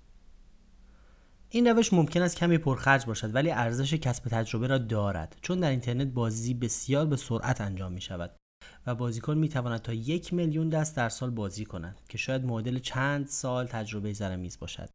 [1.53, 5.71] این روش ممکن است کمی پرخرج باشد ولی ارزش کسب تجربه را دارد چون در
[5.71, 8.37] اینترنت بازی بسیار به سرعت انجام می شود
[8.87, 13.27] و بازیکن می‌تواند تا یک میلیون دست در سال بازی کند که شاید معادل چند
[13.27, 14.89] سال تجربه زر میز باشد.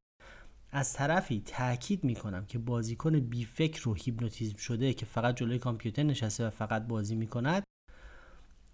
[0.72, 6.04] از طرفی تاکید می‌کنم که بازیکن بی فکر و هیپنوتیزم شده که فقط جلوی کامپیوتر
[6.04, 7.64] نشسته و فقط بازی می‌کند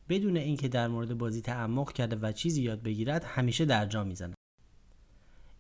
[0.09, 4.33] بدون اینکه در مورد بازی تعمق کرده و چیزی یاد بگیرد همیشه در جا می‌زند.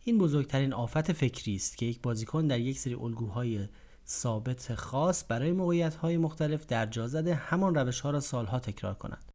[0.03, 3.67] این بزرگترین آفت فکری است که یک بازیکن در یک سری الگوهای
[4.07, 8.93] ثابت خاص برای موقعیت های مختلف در جا زده همان روش ها را سالها تکرار
[8.93, 9.31] کند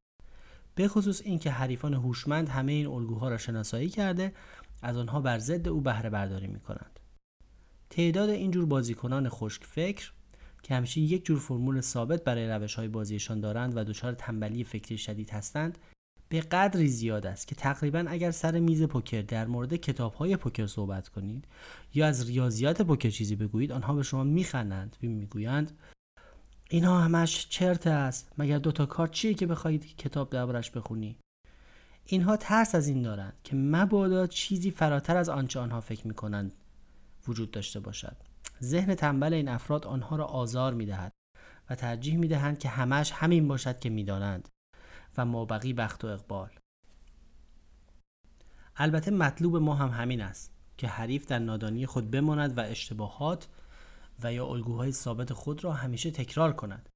[0.75, 4.33] به خصوص اینکه حریفان هوشمند همه این الگوها را شناسایی کرده
[4.83, 7.01] از آنها بر ضد او بهره برداری می کنند.
[7.91, 10.13] تعداد اینجور بازیکنان خشک فکر
[10.63, 14.99] که همیشه یک جور فرمول ثابت برای روش های بازیشان دارند و دچار تنبلی فکری
[14.99, 15.79] شدید هستند
[16.29, 20.67] به قدری زیاد است که تقریبا اگر سر میز پوکر در مورد کتاب های پوکر
[20.67, 21.45] صحبت کنید
[21.95, 25.79] یا از ریاضیات پوکر چیزی بگویید آنها به شما میخندند و می‌گویند
[26.71, 31.19] اینها همش چرت است مگر دوتا کارت چیه که بخواهید کتاب دربارش بخونی؟
[32.07, 36.53] اینها ترس از این دارند که مبادا چیزی فراتر از آنچه آنها فکر می‌کنند
[37.29, 38.17] وجود داشته باشد.
[38.63, 41.13] ذهن تنبل این افراد آنها را آزار می‌دهد
[41.71, 44.49] و ترجیح می‌دهند که همش همین باشد که می‌دانند.
[45.19, 46.51] و مابقی بخت و اقبال.
[48.77, 53.49] البته مطلوب ما هم همین است که حریف در نادانی خود بماند و اشتباهات
[54.23, 56.89] و یا الگوهای ثابت خود را همیشه تکرار کند.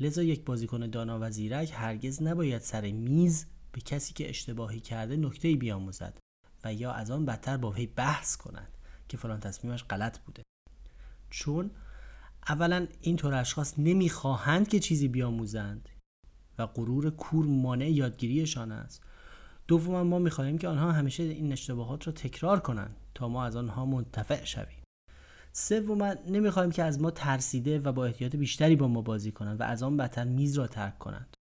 [0.00, 5.16] لذا یک بازیکن دانا و زیرک هرگز نباید سر میز به کسی که اشتباهی کرده
[5.16, 6.18] نکته بیاموزد
[6.64, 10.42] و یا از آن بدتر با وی بحث کند که فلان تصمیمش غلط بوده.
[11.30, 11.70] چون
[12.48, 15.88] اولا اینطور اشخاص نمی‌خواهند که چیزی بیاموزند.
[16.60, 19.02] و غرور کور مانع یادگیریشان است.
[19.68, 23.86] دوما ما می‌خواهیم که آنها همیشه این اشتباهات را تکرار کنند تا ما از آنها
[23.86, 24.84] منتفع شویم.
[25.52, 29.62] سوما نمی‌خواهیم که از ما ترسیده و با احتیاط بیشتری با ما بازی کنند و
[29.62, 31.34] از آن بدتر میز را ترک کنند.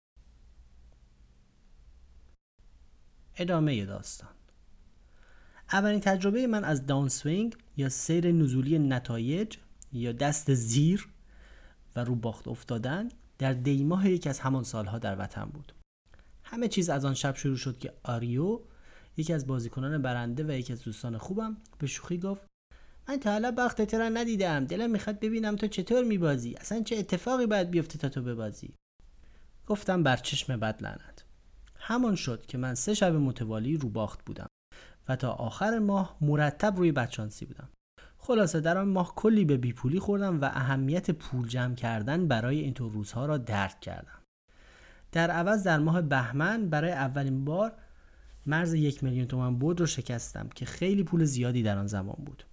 [3.36, 4.30] ادامه داستان.
[5.72, 9.56] اولین تجربه من از downswing یا سیر نزولی نتایج
[9.92, 11.08] یا دست زیر
[11.96, 13.08] و رو باخت افتادن
[13.38, 15.72] در دیماه یکی از همان سالها در وطن بود.
[16.44, 18.60] همه چیز از آن شب شروع شد که آریو
[19.16, 22.46] یکی از بازیکنان برنده و یکی از دوستان خوبم به شوخی گفت
[23.08, 27.46] من تا حالا باخت را ندیدم دلم می‌خواد ببینم تو چطور میبازی اصلا چه اتفاقی
[27.46, 28.74] باید بیفته تا تو ببازی؟
[29.66, 31.24] گفتم بر چشم بد لعنت.
[31.76, 34.46] همان شد که من سه شب متوالی رو باخت بودم
[35.08, 37.68] و تا آخر ماه مرتب روی بچانسی بودم.
[38.28, 42.92] خلاصه در آن ماه کلی به بیپولی خوردم و اهمیت پول جمع کردن برای اینطور
[42.92, 44.22] روزها را درک کردم.
[45.12, 47.72] در عوض در ماه بهمن برای اولین بار
[48.46, 52.44] مرز یک میلیون تومن بود رو شکستم که خیلی پول زیادی در آن زمان بود.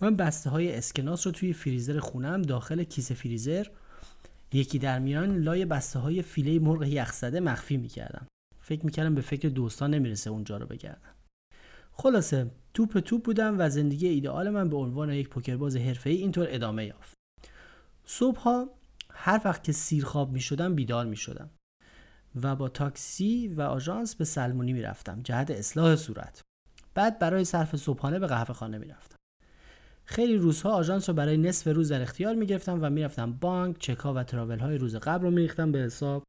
[0.00, 3.66] من بسته های اسکناس رو توی فریزر خونم داخل کیسه فریزر
[4.52, 8.26] یکی در میان لای بسته های فیله مرغ یخزده مخفی می‌کردم.
[8.58, 11.14] فکر می‌کردم به فکر دوستان نمی‌رسه اونجا رو بگردم.
[12.00, 16.84] خلاصه توپ توپ بودم و زندگی ایدئال من به عنوان یک پوکرباز حرفه‌ای اینطور ادامه
[16.84, 17.14] یافت.
[18.04, 18.70] صبحها
[19.10, 21.50] هر وقت که سیر خواب می شدم بیدار می شدم
[22.42, 26.40] و با تاکسی و آژانس به سلمونی می رفتم جهت اصلاح صورت.
[26.94, 29.16] بعد برای صرف صبحانه به قهوه خانه می رفتم
[30.04, 33.78] خیلی روزها آژانس رو برای نصف روز در اختیار می گرفتم و می رفتم بانک
[33.78, 36.22] چکا و تراول های روز قبل رو می ریختم به حساب.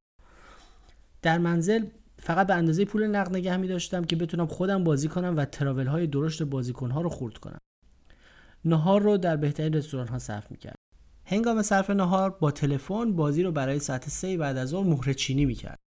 [1.22, 1.86] در منزل
[2.24, 5.88] فقط به اندازه پول نقد نگه می داشتم که بتونم خودم بازی کنم و تراول
[5.88, 7.58] های درشت بازیکن ها رو خورد کنم.
[8.66, 10.76] نهار رو در بهترین رستوران ها صرف می کرد
[11.26, 15.46] هنگام صرف نهار با تلفن بازی رو برای ساعت سه بعد از ظهر مهر چینی
[15.46, 15.80] می کرد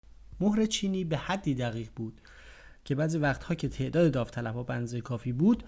[0.41, 2.21] مهر چینی به حدی دقیق بود
[2.85, 5.65] که بعضی وقتها که تعداد داوطلبها به اندازه کافی بود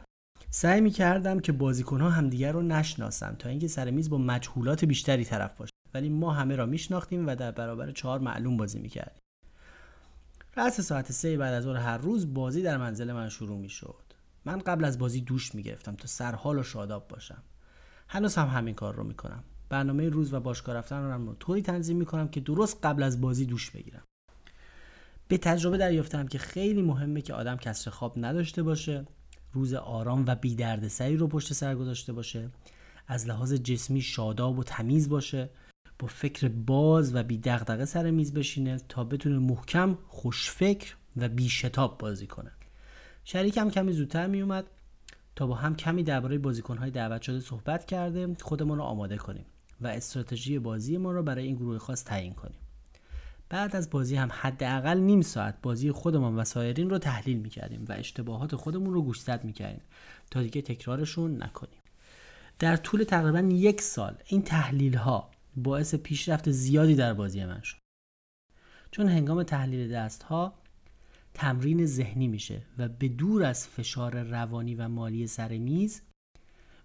[0.51, 4.85] سعی می کردم که بازیکن ها همدیگر رو نشناسم تا اینکه سر میز با مجهولات
[4.85, 9.24] بیشتری طرف باشه ولی ما همه را میشناختیم و در برابر چهار معلوم بازی می‌کردیم.
[10.57, 14.05] رأس ساعت سه بعد از ظهر هر روز بازی در منزل من شروع می شد.
[14.44, 17.42] من قبل از بازی دوش می گرفتم تا سرحال و شاداب باشم.
[18.09, 19.44] هنوز هم همین کار رو می کنم.
[19.68, 23.46] برنامه روز و باشگاه رفتن رو طوری تنظیم می کنم که درست قبل از بازی
[23.46, 24.02] دوش بگیرم.
[25.28, 29.07] به تجربه دریافتم که خیلی مهمه که آدم کسر خواب نداشته باشه،
[29.52, 30.57] روز آرام و بی
[30.88, 32.50] سری رو پشت سر گذاشته باشه،
[33.07, 35.50] از لحاظ جسمی شاداب و تمیز باشه
[36.07, 41.98] فکر باز و بی دغدغه سر میز بشینه تا بتونه محکم خوشفکر و بی شتاب
[41.98, 42.50] بازی کنه.
[43.24, 44.64] شریکم کمی زودتر می اومد
[45.36, 48.36] تا با هم کمی درباره بازیکنهای دعوت شده صحبت کرده.
[48.40, 49.46] خودمون رو آماده کنیم
[49.80, 52.59] و استراتژی بازی ما رو برای این گروه خاص تعیین کنیم.
[53.48, 57.92] بعد از بازی هم حداقل نیم ساعت بازی خودمان و سایرین رو تحلیل می‌کردیم و
[57.92, 59.82] اشتباهات خودمون رو گوشزد می‌کردیم
[60.30, 61.78] تا دیگه تکرارشون نکنیم.
[62.59, 67.76] در طول تقریبا یک سال این تحلیل ها باعث پیشرفت زیادی در بازی من شد.
[68.90, 70.55] چون هنگام تحلیل دست ها
[71.34, 76.02] تمرین ذهنی میشه و به دور از فشار روانی و مالی سر میز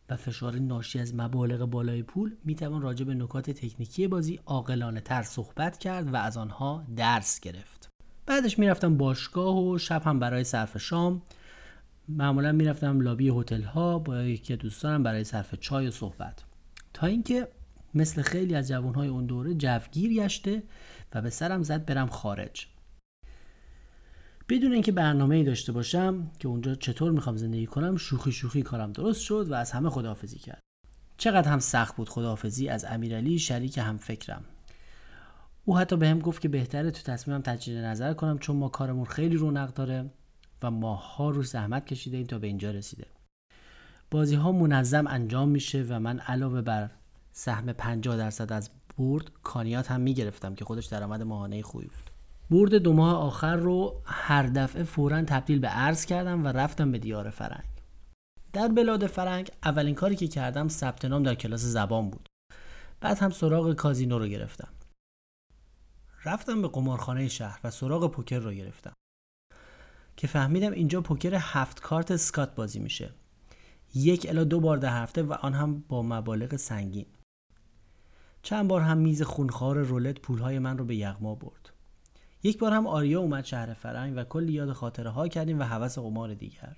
[0.09, 5.23] و فشار ناشی از مبالغ بالای پول می‌توان راجع به نکات تکنیکی بازی عاقلانه تر
[5.23, 7.89] صحبت کرد و از آنها درس گرفت.
[8.25, 11.21] بعدش می‌رفتم باشگاه و شب هم برای صرف شام.
[12.07, 16.43] معمولا می‌رفتم لابی هتل ها با یکی دوستانم برای صرف چای و صحبت.
[16.93, 17.47] تا اینکه
[17.93, 20.63] مثل خیلی از جوانهای اون دوره جوگیر گشته
[21.13, 22.67] و به سرم زد برم خارج.
[24.49, 28.91] بدون اینکه برنامه ای داشته باشم که اونجا چطور می‌خوام زندگی کنم شوخی شوخی کارم
[28.91, 30.61] درست شد و از همه خداحافظی کرد.
[31.17, 34.45] چقدر هم سخت بود خداحافظی از امیرعلی شریک هم فکرم.
[35.65, 39.05] او حتی به هم گفت که بهتره تو تصمیمم تجدید نظر کنم چون ما کارمون
[39.05, 40.09] خیلی رونق داره
[40.63, 43.05] و ماها روش زحمت کشیده ایم تا به اینجا رسیده.
[44.11, 46.89] بازی ها منظم انجام میشه و من علاوه بر
[47.31, 52.09] سهم 50 درصد از برد کانیات هم می‌گرفتم که خودش درآمد ماهانه خوبی بود.
[52.49, 56.99] برد دو ماه آخر رو هر دفعه فورا تبدیل به ارز کردم و رفتم به
[56.99, 57.65] دیار فرنگ.
[58.53, 62.29] در بلاد فرنگ اولین کاری که کردم ثبت نام در کلاس زبان بود.
[63.01, 64.69] بعد هم سراغ کازینو رو گرفتم.
[66.25, 68.93] رفتم به قمارخانه شهر و سراغ پوکر رو گرفتم.
[70.17, 73.13] که فهمیدم اینجا پوکر هفت کارت سکات بازی میشه.
[73.95, 77.05] یک الا دو بار در هفته و آن هم با مبالغ سنگین.
[78.41, 81.73] چند بار هم میز خونخوار رولت پولهای من رو به یغما برد.
[82.43, 85.99] یک بار هم آریا اومد شهر فرنگ و کلی یاد خاطره ها کردیم و هوس
[85.99, 86.75] قمار دیگر.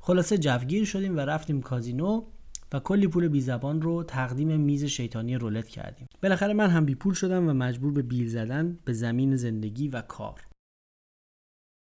[0.00, 2.24] خلاصه جوگیر شدیم و رفتیم کازینو
[2.72, 6.08] و کلی پول بی زبان رو تقدیم میز شیطانی رولت کردیم.
[6.22, 10.02] بالاخره من هم بی پول شدم و مجبور به بیل زدن به زمین زندگی و
[10.02, 10.46] کار.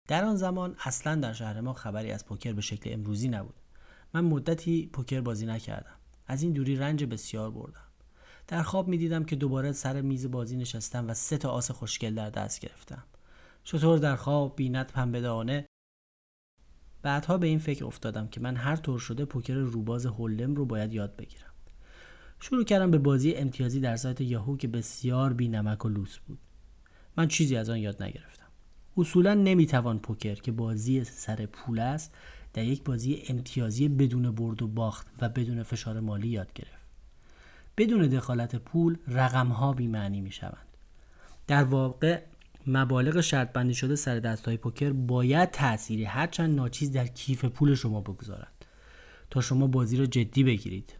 [0.08, 3.54] در آن زمان اصلا در شهر ما خبری از پوکر به شکل امروزی نبود.
[4.14, 5.96] من مدتی پوکر بازی نکردم.
[6.26, 7.91] از این دوری رنج بسیار بردم.
[8.52, 12.14] در خواب می دیدم که دوباره سر میز بازی نشستم و سه تا آس خوشگل
[12.14, 13.04] در دست گرفتم.
[13.64, 15.66] چطور در خواب بینت پنبه دانه.
[17.02, 20.92] بعدها به این فکر افتادم که من هر طور شده پوکر روباز هولم رو باید
[20.92, 21.52] یاد بگیرم.
[22.40, 26.38] شروع کردم به بازی امتیازی در سایت یاهو که بسیار بی نمک و لوس بود.
[27.16, 28.48] من چیزی از آن یاد نگرفتم.
[28.96, 32.14] اصولا نمی‌توان پوکر که بازی سر پول است
[32.52, 36.81] در یک بازی امتیازی بدون برد و باخت و بدون فشار مالی یاد گرفت.
[37.76, 40.66] بدون دخالت پول رقم ها بیمعنی می شوند
[41.46, 42.22] در واقع
[42.66, 47.74] مبالغ شرط بندی شده سر دست های پوکر باید تأثیری هرچند ناچیز در کیف پول
[47.74, 48.66] شما بگذارد
[49.30, 50.94] تا شما بازی را جدی بگیرید.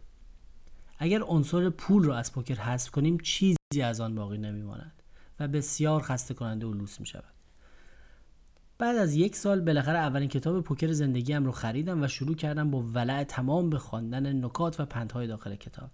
[0.99, 5.03] اگر عنصر پول را از پوکر حذف کنیم چیزی از آن باقی نمیماند
[5.39, 7.33] و بسیار خسته کننده و لوس می شود
[8.77, 12.81] بعد از یک سال بالاخره اولین کتاب پوکر زندگیم رو خریدم و شروع کردم با
[12.81, 15.89] ولع تمام به خواندن نکات و پندهای داخل کتاب.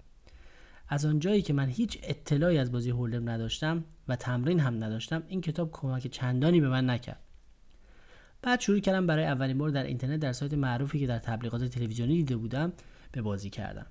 [0.91, 5.41] از آنجایی که من هیچ اطلاعی از بازی هولم نداشتم و تمرین هم نداشتم این
[5.41, 7.19] کتاب کمک چندانی به من نکرد.
[8.41, 12.15] بعد شروع کردم برای اولین بار در اینترنت در سایت معروفی که در تبلیغات تلویزیونی
[12.15, 12.73] دیده بودم
[13.11, 13.85] به بازی کردم.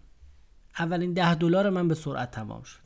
[0.78, 2.80] اولین ده دلار من به سرعت تمام شد.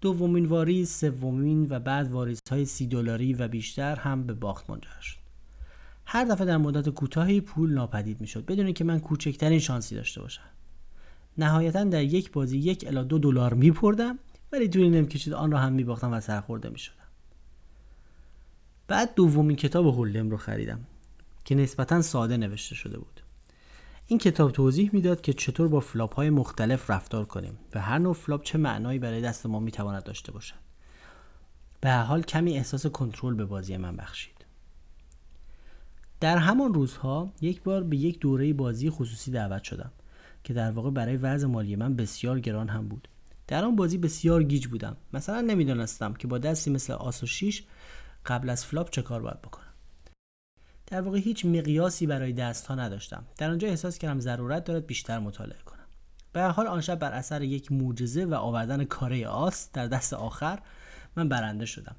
[0.00, 5.00] دومین واریز سومین و بعد واریز های سی دلاری و بیشتر هم به باخت منجر
[5.00, 5.18] شد.
[6.06, 10.51] هر دفعه در مدت کوتاهی پول ناپدید می‌شد بدون که من کوچکترین شانسی داشته باشم.
[11.38, 14.18] نهایتا در یک بازی یک الا دو دلار میپردم
[14.52, 16.96] ولی طولی نمی‌کشید آن را هم میباختم و سرخورده می‌شدم.
[18.88, 20.80] بعد دومین کتاب هولم رو خریدم
[21.44, 23.20] که نسبتا ساده نوشته شده بود.
[24.06, 28.14] این کتاب توضیح می‌داد که چطور با flop های مختلف رفتار کنیم و هر نوع
[28.14, 30.54] flop چه معنایی برای دست ما می‌تواند داشته باشد.
[31.80, 34.44] به هر حال کمی احساس کنترل به بازی من بخشید.
[36.20, 39.92] در همان روزها یک بار به یک دوره بازی خصوصی دعوت شدم.
[40.44, 43.08] که در واقع برای وضع مالی من بسیار گران هم بود.
[43.46, 44.96] در آن بازی بسیار گیج بودم.
[45.12, 47.64] مثلا نمی‌دانستم که با دستی مثل آس و شیش
[48.26, 49.72] قبل از flop چه کار باید بکنم.
[50.86, 53.24] در واقع هیچ مقیاسی برای دست ها نداشتم.
[53.38, 55.86] در آنجا احساس کردم ضرورت دارد بیشتر مطالعه کنم.
[56.32, 60.12] به هر حال آن شب بر اثر یک معجزه و آوردن کاره آس در دست
[60.12, 60.58] آخر
[61.16, 61.96] من برنده شدم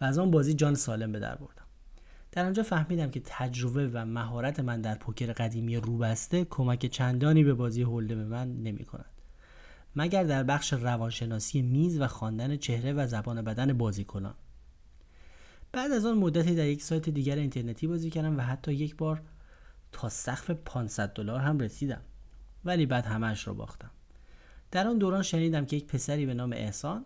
[0.00, 1.65] و از آن بازی جان سالم به در بردم.
[2.36, 7.54] در آنجا فهمیدم که تجربه و مهارت من در پوکر قدیمی روبسته کمک چندانی به
[7.54, 9.10] بازی hold'em من نمی کند.
[9.96, 14.34] مگر در بخش روانشناسی میز و خواندن چهره و زبان بدن بازیکنان.
[15.72, 19.22] بعد از آن مدتی در یک سایت دیگر اینترنتی بازی کردم و حتی یک بار
[19.92, 22.02] تا سقف 500 دلار هم رسیدم.
[22.64, 23.90] ولی بعد همش رو باختم.
[24.70, 27.04] در آن دوران شنیدم که یک پسری به نام احسان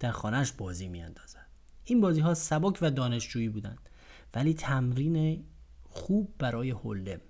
[0.00, 1.46] در خانهش بازی میاندازد.
[1.84, 3.87] این بازی ها سبک و دانشجویی بودند.
[4.34, 5.44] ولی تمرین
[5.84, 7.20] خوب برای هولم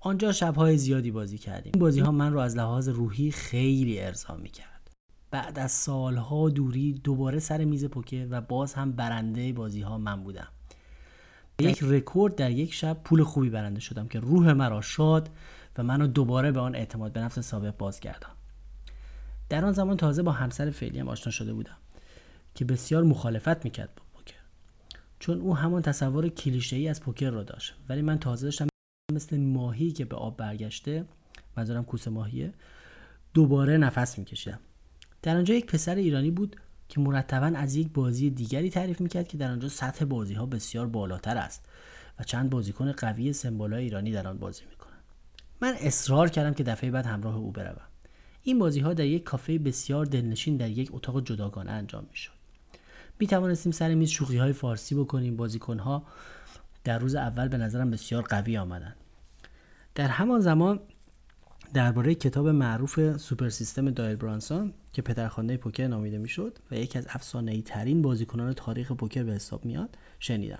[0.00, 1.72] آنجا شبهای زیادی بازی کردیم.
[1.74, 4.90] این بازی ها من رو از لحاظ روحی خیلی ارضا می کرد
[5.30, 10.22] بعد از سالها دوری دوباره سر میز پوکر و باز هم برنده بازی ها من
[10.24, 10.48] بودم.
[11.60, 15.30] یک رکورد در یک شب پول خوبی برنده شدم که روح مرا شاد
[15.78, 18.30] و منو دوباره به آن اعتماد به نفس سابق باز کردم
[19.48, 21.76] در آن زمان تازه با همسر فعلیم آشنا شده بودم
[22.54, 24.02] که بسیار مخالفت می‌کرد با
[25.18, 27.74] چون او همان تصور کلیشه ای از پوکر را داشت.
[27.88, 28.66] ولی من تازه داشتم
[29.12, 31.04] مثل ماهی که به آب برگشته
[31.56, 32.52] منظورم کوسه ماهیه
[33.34, 34.60] دوباره نفس میکشیدم.
[35.22, 36.56] در آنجا یک پسر ایرانی بود
[36.88, 40.86] که مرتبا از یک بازی دیگری تعریف می‌کرد که در آنجا سطح بازی ها بسیار
[40.86, 41.66] بالاتر است
[42.18, 45.02] و چند بازیکن قوی سمبولا ایرانی در آن بازی می‌کنند.
[45.60, 47.86] من اصرار کردم که دفعه بعد همراه او بروم.
[48.42, 52.37] این بازی ها در یک کافه بسیار دلنشین در یک اتاق جداگانه انجام می‌شد.
[53.20, 55.36] می توانستیم سر میز شوخی های فارسی بکنیم.
[55.36, 56.06] بازیکن ها
[56.84, 58.96] در روز اول به نظرم بسیار قوی آمدند
[59.94, 60.80] در همان زمان
[61.74, 67.06] درباره کتاب معروف سوپر سیستم دایل برانسون که پدرخوانده پوکر نامیده می‌شد و یکی از
[67.10, 70.58] افسانه ترین بازیکنان تاریخ پوکر به حساب میاد شنیدم.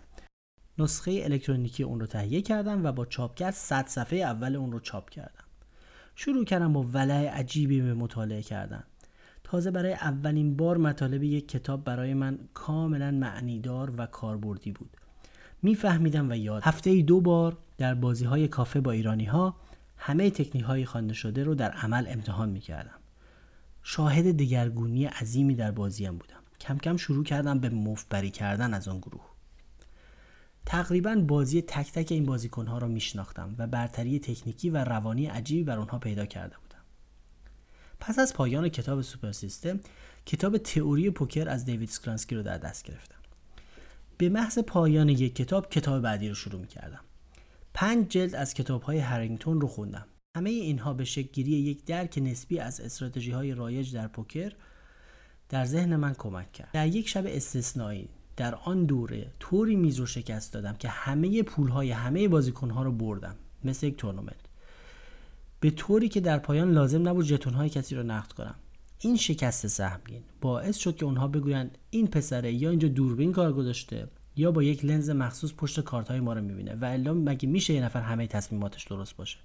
[0.79, 5.11] نسخه الکترونیکی اون رو تهیه کردم و با چاپگر 100 صفحه اول اون رو چاپ
[5.11, 5.45] کردم.
[6.15, 8.85] شروع کردم با ولع عجیبی به مطالعه کردن.
[9.51, 14.91] تازه برای اولین بار مطالب یک کتاب برای من کاملا معنیدار و کاربردی بود
[15.63, 19.57] میفهمیدم و با هفته ای دو بار در بازی های کافه با ایرانی ها
[19.97, 22.99] همه تکنیک های خوانده شده رو در عمل امتحان می کردم.
[23.83, 26.41] شاهد دگرگونی عظیمی در بازیم بودم.
[26.61, 29.25] کم کم شروع کردم به مفت‌بری کردن از آن گروه.
[30.67, 35.63] تقریبا بازی تک تک این بازیکن ها را میشناختم و برتری تکنیکی و روانی عجیبی
[35.63, 36.68] بر آنها پیدا کرده بودم.
[38.01, 39.81] پس از پایان کتاب Super System
[40.27, 43.19] کتاب تئوری پوکر از دیوید اسکلانسکی رو در دست گرفتم.
[44.19, 47.01] به محض پایان یک کتاب کتاب بعدی رو شروع می کردم.
[47.75, 52.59] پنج جلد از کتاب های هرینگتون رو خوندم همه اینها به شکلگیری یک درک نسبی
[52.59, 54.53] از استراتژی های رایج در پوکر
[55.49, 60.07] در ذهن من کمک کرد در یک شب استثنایی در آن دوره طوری میز رو
[60.07, 64.48] شکست دادم که همه پول های همه بازیکن ها رو بردم مثل یک تورنمنت
[65.61, 68.55] به طوری که در پایان لازم نبود ژتون های کسی رو نقد کنم.
[68.99, 74.09] این شکست سهمگین باعث شد که اونها بگویند این پسره یا اینجا دوربین کار گذاشته
[74.37, 77.75] یا با یک لنز مخصوص پشت کارت های ما رو می‌بینه و الا مگه میشه
[77.75, 79.39] یه نفر همه تصمیماتش درست باشه؟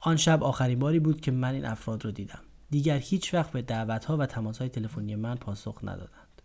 [0.00, 2.40] آن شب آخرین باری بود که من این افراد رو دیدم.
[2.70, 6.42] دیگر هیچ وقت به دعوت ها و تماس های تلفنی من پاسخ ندادند.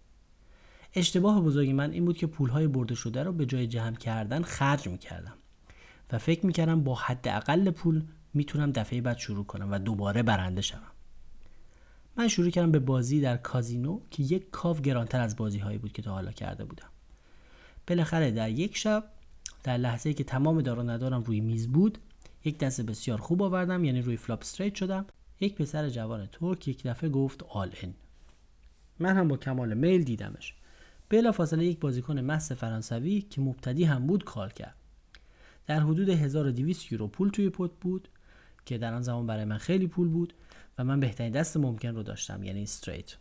[0.94, 4.42] اشتباه بزرگی من این بود که پول های برده شده رو به جای جمع کردن
[4.42, 5.34] خرج می‌کردم
[6.12, 8.04] و فکر می‌کردم با حداقل پول
[8.34, 10.92] می‌تونم دفعه بعد شروع کنم و دوباره برنده شوم.
[12.16, 15.92] من شروع کردم به بازی در کازینو که یک کاف گرانتر از بازی هایی بود
[15.92, 16.88] که تا حالا کرده بودم.
[17.88, 19.04] بالاخره در یک شب
[19.64, 21.98] در لحظه که تمام دار و ندارم روی میز بود
[22.46, 25.06] یک دست بسیار خوب آوردم یعنی روی flop straight شدم.
[25.40, 27.94] یک پسر جوان ترک یک دفعه گفت all-in
[29.00, 30.54] من هم با کمال میل دیدمش.
[31.10, 34.76] بلا فاصله یک بازیکن محض فرانسوی که مبتدی هم بود call کرد.
[35.68, 38.10] در حدود 1200 یورو پول توی pot بود.
[38.66, 40.34] که در آن زمان برای من خیلی پول بود
[40.78, 43.16] و من بهترین دست ممکن رو داشتم یعنی straight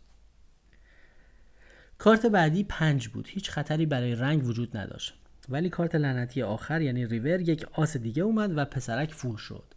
[1.97, 3.27] کارت بعدی پنج بود.
[3.27, 5.13] هیچ خطری برای رنگ وجود نداشت.
[5.49, 9.73] ولی کارت لعنتی آخر یعنی ریور یک آس دیگه اومد و پسرک فول شد.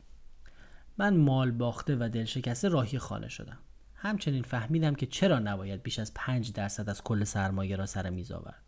[0.98, 3.58] من مال باخته و دل شکسته راهی خانه شدم.
[3.94, 8.32] همچنین فهمیدم که چرا نباید بیش از پنج درصد از کل سرمایه را سر میز
[8.32, 8.62] آورد.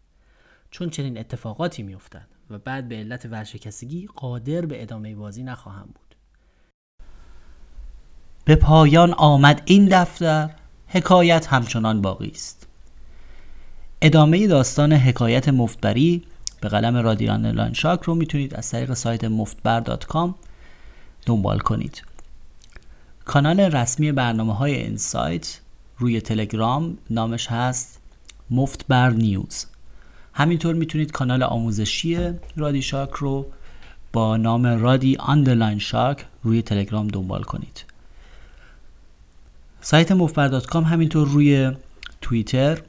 [0.70, 6.08] چون چنین اتفاقاتی میافتد و بعد به علت ورشکستگی قادر به ادامه بازی نخواهم بود.
[8.49, 10.50] به پایان آمد این دفتر
[10.87, 12.66] حکایت همچنان باقی است.
[14.03, 16.25] ادامه داستان حکایت مفتبری
[16.61, 20.30] به قلم رادیان لانشاک رو می‌تونید از طریق سایت مفتبر.com
[21.26, 22.03] دنبال کنید.
[23.25, 25.61] کانال رسمی برنامه های این سایت
[25.99, 28.00] روی تلگرام نامش هست
[28.50, 29.66] مفتبر نیوز.
[30.33, 32.18] همینطور می‌تونید کانال آموزشی
[32.57, 33.46] رادی شاک رو
[34.12, 37.97] با نام رادی آندرلاین شاک روی تلگرام دنبال کنید.
[39.90, 41.72] سایت مفتبر.com همینطور روی
[42.20, 42.82] توییتر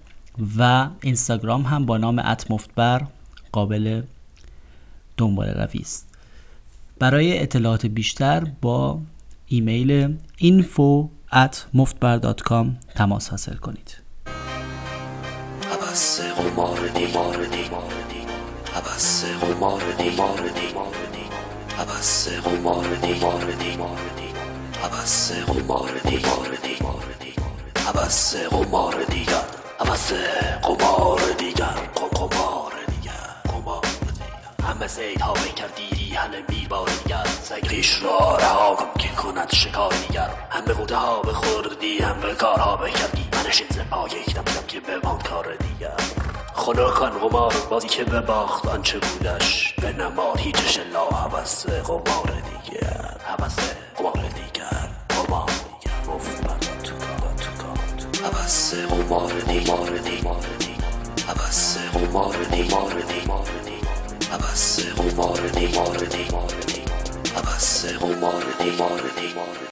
[0.58, 3.08] و اینستاگرام هم با نام اتمفتبر
[3.52, 4.02] قابل
[5.18, 6.08] دنبال روی است.
[7.00, 9.00] برای اطلاعات بیشتر با
[9.48, 13.98] ایمیل info at مفتبر.com تماس حاصل کنید.
[24.84, 25.90] عوض قمار
[31.38, 31.66] دیگر.
[32.14, 33.14] قمار دیگر.
[33.48, 34.68] قمار دیگر.
[34.68, 37.26] همه زید ها بکردی همه میبار دیگر.
[37.44, 40.30] سگریش را رها کن که کند شکار دیگر.
[40.50, 45.98] همه قوده ها بخوردی همه کارها بکردی منشین زپای یکدم که بماند کار دیگر.
[46.54, 53.18] خنکان قمار بازی که به باخت آنچه بودش؟ به نماد هیچش الا حوث قمار دیگر.
[53.28, 53.60] حوث
[53.98, 54.49] قمار دیگر.
[55.30, 55.52] قمار
[56.08, 60.36] گفت من تو حوث قمار دیگر دیگر
[61.28, 63.34] حوث قمار دیگر دیگر
[64.32, 66.40] حوث قمار دیگر دیگر
[67.36, 69.69] حوث قمار دیگر دیگر